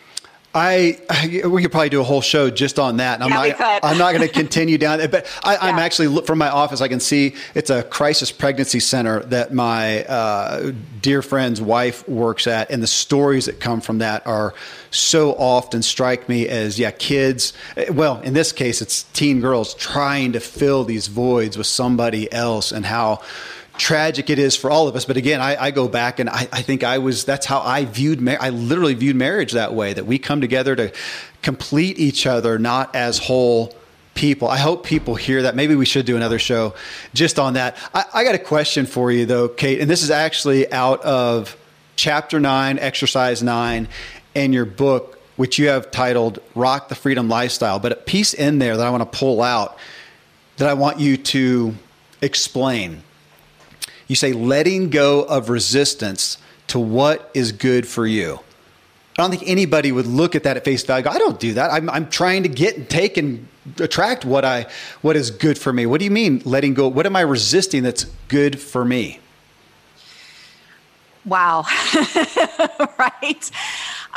[0.59, 0.99] I,
[1.47, 3.15] we could probably do a whole show just on that.
[3.15, 6.21] And I'm yeah, not I'm not going to continue down it, but I, am actually
[6.23, 6.81] from my office.
[6.81, 12.47] I can see it's a crisis pregnancy center that my uh, dear friend's wife works
[12.47, 14.53] at, and the stories that come from that are
[14.91, 17.53] so often strike me as yeah, kids.
[17.91, 22.71] Well, in this case, it's teen girls trying to fill these voids with somebody else,
[22.71, 23.21] and how
[23.79, 25.05] tragic it is for all of us.
[25.05, 27.85] But again, I, I go back and I, I, think I was, that's how I
[27.85, 30.91] viewed, I literally viewed marriage that way, that we come together to
[31.41, 33.73] complete each other, not as whole
[34.13, 34.49] people.
[34.49, 35.55] I hope people hear that.
[35.55, 36.75] Maybe we should do another show
[37.13, 37.77] just on that.
[37.93, 41.55] I, I got a question for you though, Kate, and this is actually out of
[41.95, 43.87] chapter nine, exercise nine,
[44.35, 47.79] and your book, which you have titled Rock the Freedom Lifestyle.
[47.79, 49.77] But a piece in there that I want to pull out
[50.57, 51.75] that I want you to
[52.21, 53.03] explain.
[54.09, 56.37] You say letting go of resistance
[56.67, 58.39] to what is good for you.
[59.17, 61.07] I don't think anybody would look at that at face value.
[61.07, 61.71] I don't do that.
[61.71, 63.47] I'm, I'm trying to get and take and
[63.79, 64.65] attract what I
[65.01, 65.85] what is good for me.
[65.85, 66.87] What do you mean letting go?
[66.87, 69.19] What am I resisting that's good for me?
[71.25, 71.65] Wow.
[72.97, 73.51] right.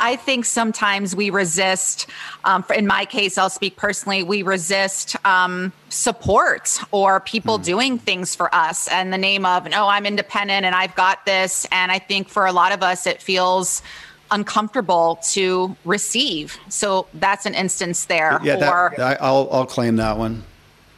[0.03, 2.07] I think sometimes we resist,
[2.43, 7.63] um, in my case, I'll speak personally, we resist um, support or people mm.
[7.63, 11.65] doing things for us and the name of, no, I'm independent and I've got this.
[11.71, 13.81] And I think for a lot of us, it feels
[14.29, 16.57] uncomfortable to receive.
[16.67, 18.41] So that's an instance there.
[18.43, 20.43] Yeah, or, that, I, will I'll claim that one.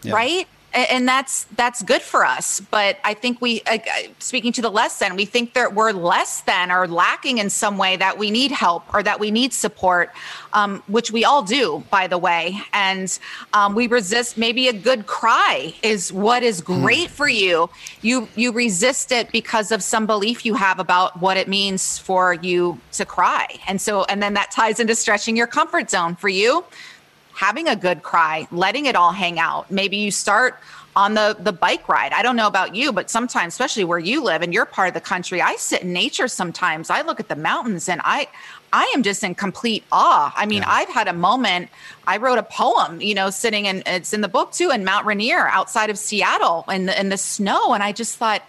[0.01, 0.13] Yeah.
[0.13, 3.77] Right and that's that's good for us but i think we uh,
[4.19, 7.77] speaking to the less than we think that we're less than or lacking in some
[7.77, 10.11] way that we need help or that we need support
[10.53, 13.19] um, which we all do by the way and
[13.53, 16.81] um, we resist maybe a good cry is what is hmm.
[16.81, 17.11] great mm.
[17.11, 17.69] for you
[18.01, 22.33] you you resist it because of some belief you have about what it means for
[22.33, 26.29] you to cry and so and then that ties into stretching your comfort zone for
[26.29, 26.63] you
[27.35, 29.69] having a good cry, letting it all hang out.
[29.69, 30.59] Maybe you start
[30.95, 32.13] on the the bike ride.
[32.13, 34.93] I don't know about you, but sometimes, especially where you live in your part of
[34.93, 36.89] the country, I sit in nature sometimes.
[36.89, 38.29] I look at the mountains and I
[38.71, 40.33] I am just in complete awe.
[40.35, 40.71] I mean, yeah.
[40.71, 41.69] I've had a moment.
[42.07, 45.05] I wrote a poem, you know, sitting in it's in the book too in Mount
[45.05, 48.41] Rainier outside of Seattle in the in the snow, and I just thought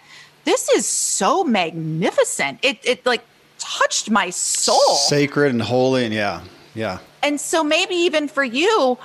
[0.45, 2.59] this is so magnificent.
[2.61, 3.23] It it like
[3.59, 4.95] touched my soul.
[4.95, 6.43] Sacred and holy and yeah.
[6.73, 6.99] Yeah.
[7.27, 8.97] And so maybe even for you,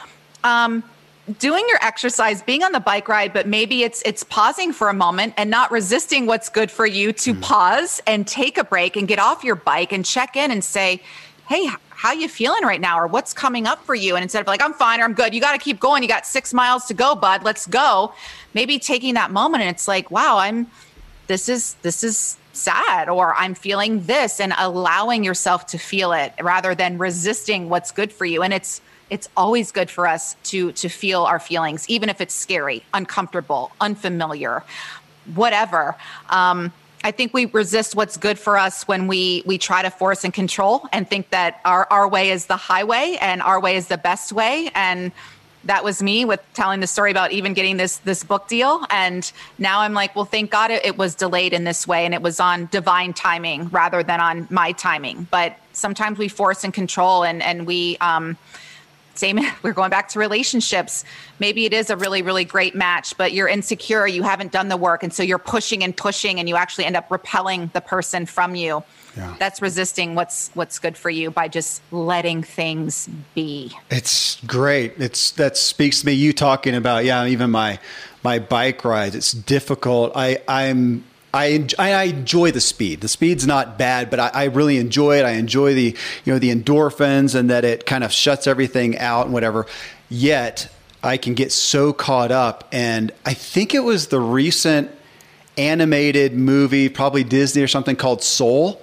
[0.44, 0.84] um,
[1.40, 4.94] doing your exercise, being on the bike ride, but maybe it's it's pausing for a
[4.94, 7.42] moment and not resisting what's good for you to mm.
[7.42, 11.02] pause and take a break and get off your bike and check in and say,
[11.48, 14.46] "Hey, how you feeling right now?" or "What's coming up for you?" And instead of
[14.46, 16.04] like, "I'm fine" or "I'm good," you got to keep going.
[16.04, 17.42] You got 6 miles to go, bud.
[17.42, 18.14] Let's go.
[18.54, 20.68] Maybe taking that moment and it's like, "Wow, I'm
[21.26, 26.32] this is this is sad or I'm feeling this and allowing yourself to feel it
[26.40, 28.42] rather than resisting what's good for you.
[28.42, 28.80] And it's
[29.10, 33.72] it's always good for us to to feel our feelings, even if it's scary, uncomfortable,
[33.80, 34.62] unfamiliar,
[35.34, 35.96] whatever.
[36.30, 36.72] Um,
[37.04, 40.32] I think we resist what's good for us when we we try to force and
[40.32, 43.98] control and think that our our way is the highway and our way is the
[43.98, 45.12] best way and
[45.64, 48.84] that was me with telling the story about even getting this this book deal.
[48.90, 52.14] And now i'm like well thank god it, it, was delayed in this way and
[52.14, 55.26] it was on divine timing rather than on my timing.
[55.30, 58.36] But sometimes we force and control and and we um
[59.14, 61.04] same we're going back to relationships.
[61.38, 64.76] Maybe it is a really really great match but you're insecure you haven't done the
[64.76, 65.02] work.
[65.02, 68.54] And so you're pushing and pushing and you actually end up repelling the person from
[68.54, 68.82] you
[69.16, 69.34] yeah.
[69.38, 75.32] that's resisting what's what's good for you by just letting things be it's great it's
[75.32, 77.78] that speaks to me you talking about yeah even my
[78.22, 79.14] my bike ride.
[79.14, 81.04] it's difficult i i'm
[81.34, 83.00] I, I enjoy the speed.
[83.00, 85.24] The speed's not bad, but I, I, really enjoy it.
[85.24, 89.24] I enjoy the you know the endorphins and that it kind of shuts everything out
[89.24, 89.66] and whatever.
[90.10, 90.68] Yet
[91.02, 94.90] I can get so caught up, and I think it was the recent
[95.56, 98.80] animated movie, probably Disney or something called Soul.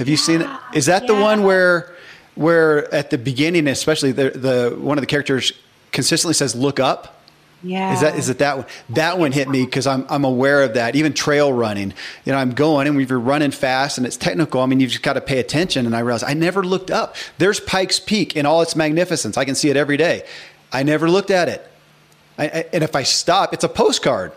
[0.00, 0.48] Have you yeah, seen it?
[0.74, 1.08] Is that yeah.
[1.08, 1.94] the one where
[2.34, 5.52] where at the beginning, especially the the one of the characters
[5.92, 7.20] consistently says "look up"?
[7.62, 7.92] Yeah.
[7.92, 8.66] Is that is it that one?
[8.90, 10.96] That one hit me because I'm I'm aware of that.
[10.96, 11.92] Even trail running,
[12.24, 14.90] you know, I'm going and if you're running fast and it's technical, I mean, you've
[14.90, 15.84] just got to pay attention.
[15.84, 17.16] And I realized I never looked up.
[17.36, 19.36] There's Pikes Peak in all its magnificence.
[19.36, 20.26] I can see it every day.
[20.72, 21.70] I never looked at it.
[22.38, 24.32] I, I, and if I stop, it's a postcard.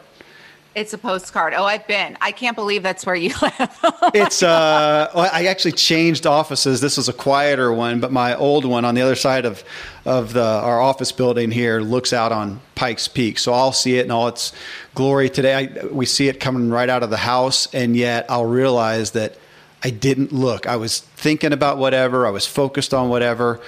[0.76, 1.54] It's a postcard.
[1.56, 2.18] Oh, I've been.
[2.20, 3.70] I can't believe that's where you live.
[4.16, 6.82] it's uh well, I actually changed offices.
[6.82, 9.64] This was a quieter one, but my old one on the other side of
[10.06, 13.38] of the our office building here looks out on Pikes Peak.
[13.38, 14.52] So I'll see it in all its
[14.96, 15.54] glory today.
[15.54, 19.38] I, we see it coming right out of the house and yet I'll realize that
[19.84, 20.66] I didn't look.
[20.66, 23.60] I was thinking about whatever, I was focused on whatever,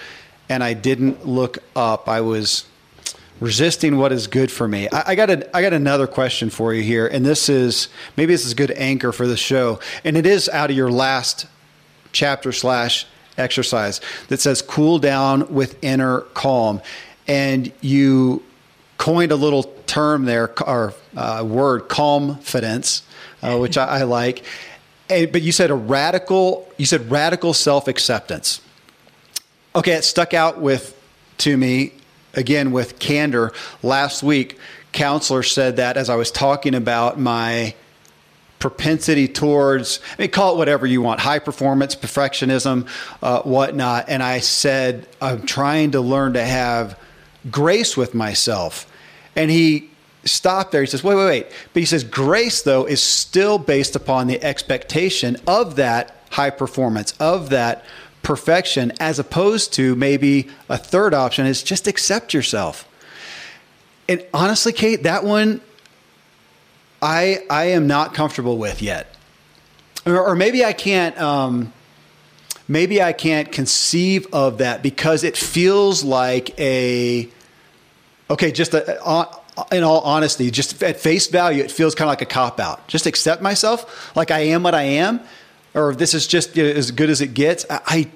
[0.50, 2.08] and I didn't look up.
[2.08, 2.66] I was
[3.40, 4.88] resisting what is good for me.
[4.90, 8.34] I, I, got a, I got another question for you here, and this is maybe
[8.34, 11.48] this is a good anchor for the show, and it is out of your last
[12.12, 13.06] chapter slash
[13.38, 14.00] exercise
[14.30, 16.82] that says cool down with inner calm,
[17.28, 18.44] and you
[18.98, 23.04] coined a little term there or uh, word confidence,
[23.42, 24.44] uh, which I, I like.
[25.10, 28.62] And, but you said a radical, you said radical self acceptance.
[29.76, 30.98] Okay, it stuck out with
[31.40, 31.92] to me
[32.36, 33.52] again with candor
[33.84, 34.58] last week
[34.92, 37.74] counselor said that as i was talking about my
[38.60, 42.88] propensity towards I mean, call it whatever you want high performance perfectionism
[43.22, 47.00] uh, whatnot and i said i'm trying to learn to have
[47.52, 48.92] grace with myself
[49.36, 49.90] and he
[50.26, 50.82] stopped there.
[50.82, 51.48] He says, wait, wait, wait.
[51.74, 57.14] But he says, grace, though, is still based upon the expectation of that high performance,
[57.20, 57.86] of that
[58.26, 62.90] perfection, as opposed to maybe a third option is just accept yourself.
[64.10, 65.62] And honestly, Kate, that one
[67.02, 69.16] I I am not comfortable with yet.
[70.08, 71.72] Or, or maybe I can't um,
[72.68, 77.30] maybe I can't conceive of that because it feels like a
[78.30, 79.26] okay, just a, uh,
[79.72, 82.88] in all honesty, just at face value, it feels kind of like a cop out.
[82.88, 85.22] Just accept myself like I am what I am,
[85.76, 87.66] or this is just as good as it gets.
[87.70, 88.10] I,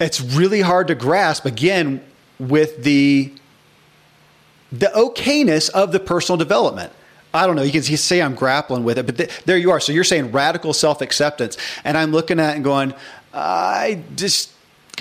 [0.00, 2.02] it's really hard to grasp again
[2.38, 3.32] with the
[4.70, 6.92] the okayness of the personal development.
[7.32, 7.62] I don't know.
[7.62, 9.80] You can say I'm grappling with it, but th- there you are.
[9.80, 12.94] So you're saying radical self acceptance, and I'm looking at it and going,
[13.34, 14.52] I just,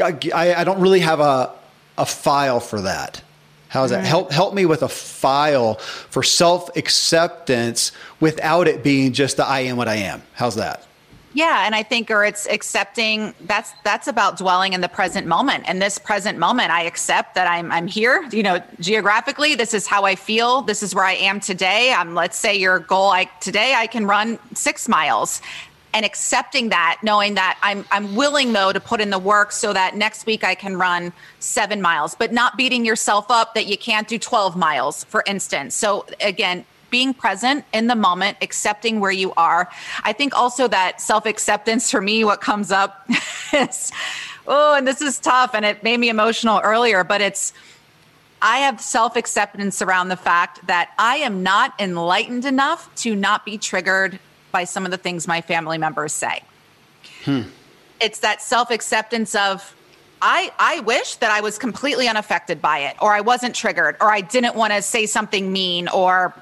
[0.01, 1.53] I, I don't really have a
[1.97, 3.21] a file for that.
[3.69, 4.05] How's that?
[4.05, 9.61] Help help me with a file for self acceptance without it being just the I
[9.61, 10.23] am what I am.
[10.33, 10.86] How's that?
[11.37, 15.69] Yeah, and I think or it's accepting that's that's about dwelling in the present moment.
[15.69, 19.85] In this present moment, I accept that I'm I'm here, you know, geographically, this is
[19.85, 21.91] how I feel, this is where I am today.
[21.91, 25.39] Um let's say your goal like today I can run 6 miles
[25.93, 29.73] and accepting that knowing that I'm I'm willing though to put in the work so
[29.73, 33.77] that next week I can run 7 miles, but not beating yourself up that you
[33.77, 35.75] can't do 12 miles for instance.
[35.75, 39.69] So again, being present in the moment, accepting where you are.
[40.03, 43.09] I think also that self acceptance for me, what comes up
[43.53, 43.91] is,
[44.47, 47.53] oh, and this is tough and it made me emotional earlier, but it's,
[48.41, 53.45] I have self acceptance around the fact that I am not enlightened enough to not
[53.45, 54.19] be triggered
[54.51, 56.41] by some of the things my family members say.
[57.23, 57.43] Hmm.
[57.99, 59.75] It's that self acceptance of,
[60.21, 64.11] I, I wish that I was completely unaffected by it, or I wasn't triggered, or
[64.11, 66.33] I didn't want to say something mean or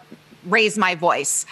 [0.45, 1.45] raise my voice.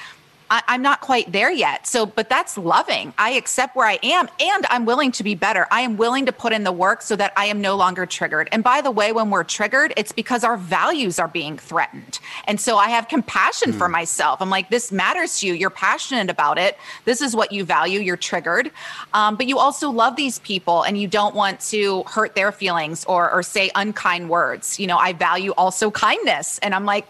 [0.53, 1.87] I, am not quite there yet.
[1.87, 3.13] So, but that's loving.
[3.17, 5.65] I accept where I am and I'm willing to be better.
[5.71, 8.49] I am willing to put in the work so that I am no longer triggered.
[8.51, 12.19] And by the way, when we're triggered, it's because our values are being threatened.
[12.45, 13.77] And so I have compassion mm.
[13.77, 13.93] for hmm.
[13.93, 14.41] myself.
[14.41, 15.53] I'm like, this matters to you.
[15.53, 16.77] You're passionate about it.
[17.05, 17.99] This is what you value.
[17.99, 18.71] You're triggered.
[19.13, 23.05] Um, but you also love these people and you don't want to hurt their feelings
[23.05, 24.79] or, or say unkind words.
[24.79, 26.59] You know, I value also kindness.
[26.59, 27.07] And I'm like,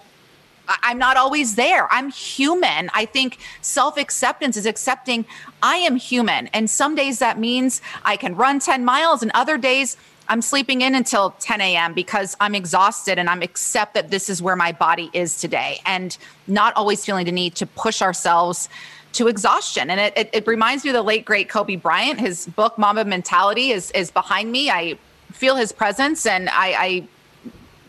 [0.81, 1.91] I'm not always there.
[1.91, 2.89] I'm human.
[2.93, 5.25] I think self acceptance is accepting
[5.61, 6.47] I am human.
[6.47, 9.97] And some days that means I can run 10 miles, and other days
[10.29, 11.93] I'm sleeping in until 10 a.m.
[11.93, 16.17] because I'm exhausted and I'm accept that this is where my body is today and
[16.47, 18.69] not always feeling the need to push ourselves
[19.13, 19.89] to exhaustion.
[19.89, 22.19] And it, it, it reminds me of the late, great Kobe Bryant.
[22.19, 24.69] His book, Mamba Mentality, is, is behind me.
[24.69, 24.97] I
[25.31, 27.07] feel his presence and I, I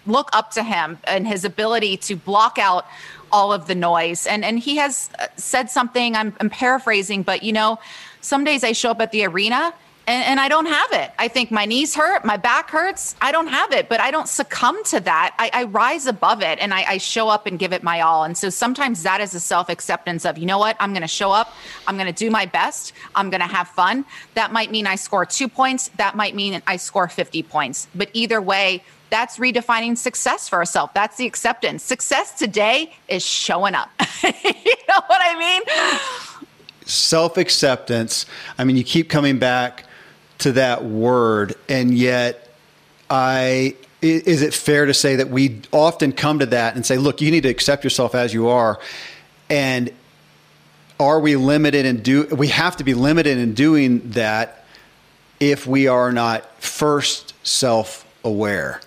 [0.07, 2.87] look up to him and his ability to block out
[3.33, 4.27] all of the noise.
[4.27, 6.15] And and he has uh, said something.
[6.15, 7.79] I'm, I'm paraphrasing, but you know,
[8.21, 9.75] some days I show up at the arena
[10.07, 11.13] and, and, I don't have it.
[11.19, 13.17] I think my knees hurt, my back hurts.
[13.23, 15.35] I don't have it, but I don't succumb to that.
[15.39, 18.25] I, I rise above it and I, I, show up and give it my all.
[18.25, 21.09] And so sometimes that is a self acceptance of, you know what, I'm going to
[21.09, 21.55] show up,
[21.87, 24.05] I'm going to do my best, I'm going to have fun.
[24.35, 27.89] That might mean I score two points, that might mean I score 50 points.
[27.95, 28.85] But either way,
[29.15, 30.91] that's redefining success for ourselves.
[30.93, 31.85] That's the acceptance.
[31.85, 33.89] Success today is showing up.
[34.25, 34.33] you
[34.89, 36.41] know what I mean?
[36.85, 38.27] Self acceptance.
[38.59, 39.85] I mean, you keep coming back
[40.39, 42.53] to that word, and yet,
[43.09, 47.21] I is it fair to say that we often come to that and say, look,
[47.21, 48.81] you need to accept yourself as you are,
[49.49, 49.93] and
[50.99, 54.65] are we limited in do we have to be limited in doing that
[55.39, 58.81] if we are not first self aware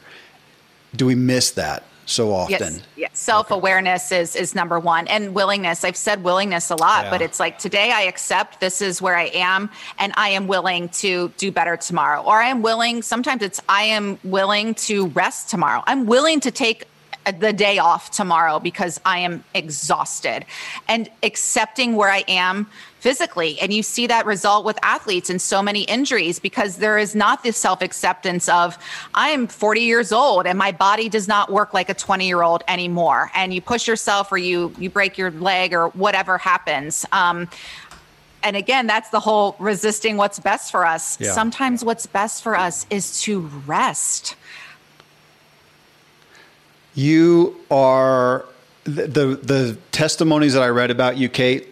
[0.98, 2.74] do we miss that so often?
[2.76, 3.11] Yes, yes.
[3.14, 4.22] self awareness okay.
[4.22, 5.84] is is number one, and willingness.
[5.84, 7.10] I've said willingness a lot, yeah.
[7.11, 9.69] but it's like today I accept this is where I am,
[9.99, 13.02] and I am willing to do better tomorrow, or I am willing.
[13.02, 15.84] Sometimes it's I am willing to rest tomorrow.
[15.86, 16.86] I'm willing to take
[17.26, 20.45] uh, the day off tomorrow because I am exhausted
[20.88, 22.68] and accepting where I am
[22.99, 23.60] physically.
[23.60, 27.44] And you see that result with athletes and so many injuries because there is not
[27.44, 28.78] this self acceptance of,
[29.14, 32.41] I am 40 years old and my body does not work like a 20 year
[32.41, 33.32] old anymore.
[33.36, 37.06] And you push yourself or you, you break your leg or whatever happens.
[37.11, 37.49] Um,
[38.44, 41.19] and again, that's the whole resisting what's best for us.
[41.19, 41.32] Yeah.
[41.32, 44.36] Sometimes what's best for us is to rest
[46.98, 48.44] you are
[48.84, 51.68] the, the, the testimonies that I read about you, Kate,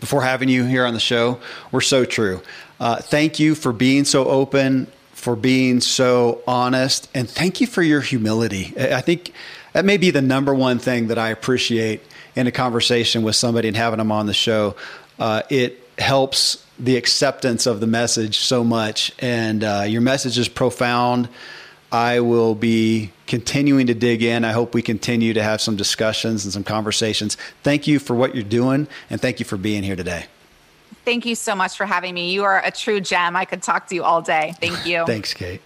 [0.00, 1.40] before having you here on the show
[1.72, 2.40] were so true.
[2.80, 7.08] Uh, thank you for being so open, for being so honest.
[7.14, 8.72] And thank you for your humility.
[8.78, 9.32] I think
[9.72, 12.02] that may be the number one thing that I appreciate
[12.36, 14.76] in a conversation with somebody and having them on the show.
[15.18, 19.12] Uh, it helps the acceptance of the message so much.
[19.18, 21.28] And uh, your message is profound.
[21.90, 24.44] I will be continuing to dig in.
[24.44, 27.36] I hope we continue to have some discussions and some conversations.
[27.62, 30.26] Thank you for what you're doing, and thank you for being here today.
[31.04, 32.32] Thank you so much for having me.
[32.32, 33.36] You are a true gem.
[33.36, 34.54] I could talk to you all day.
[34.60, 35.04] Thank you.
[35.06, 35.60] Thanks, Kate.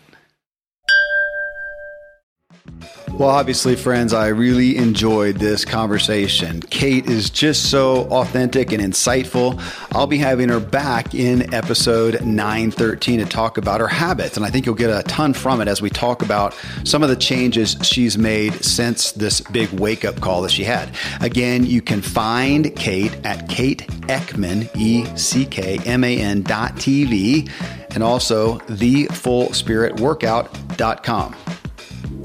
[3.22, 6.60] Well, obviously, friends, I really enjoyed this conversation.
[6.60, 9.62] Kate is just so authentic and insightful.
[9.94, 14.36] I'll be having her back in episode 913 to talk about her habits.
[14.36, 17.10] And I think you'll get a ton from it as we talk about some of
[17.10, 20.90] the changes she's made since this big wake up call that she had.
[21.20, 26.74] Again, you can find Kate at Kate Eckman, E C K M A N dot
[26.74, 27.48] TV,
[27.94, 31.36] and also thefullspiritworkout.com.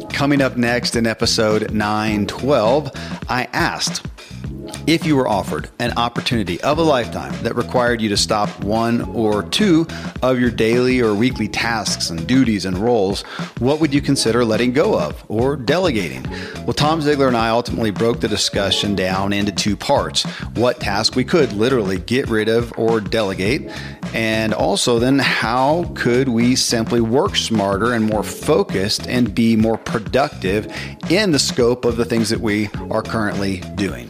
[0.09, 2.91] Coming up next in episode 912,
[3.29, 4.05] I asked
[4.87, 9.01] if you were offered an opportunity of a lifetime that required you to stop one
[9.13, 9.85] or two
[10.21, 13.23] of your daily or weekly tasks and duties and roles,
[13.59, 16.23] what would you consider letting go of or delegating?
[16.63, 20.23] Well, Tom Ziglar and I ultimately broke the discussion down into two parts
[20.55, 23.69] what task we could literally get rid of or delegate,
[24.13, 29.77] and also then how could we simply work smarter and more focused and be more
[29.77, 30.71] productive
[31.09, 34.09] in the scope of the things that we are currently doing.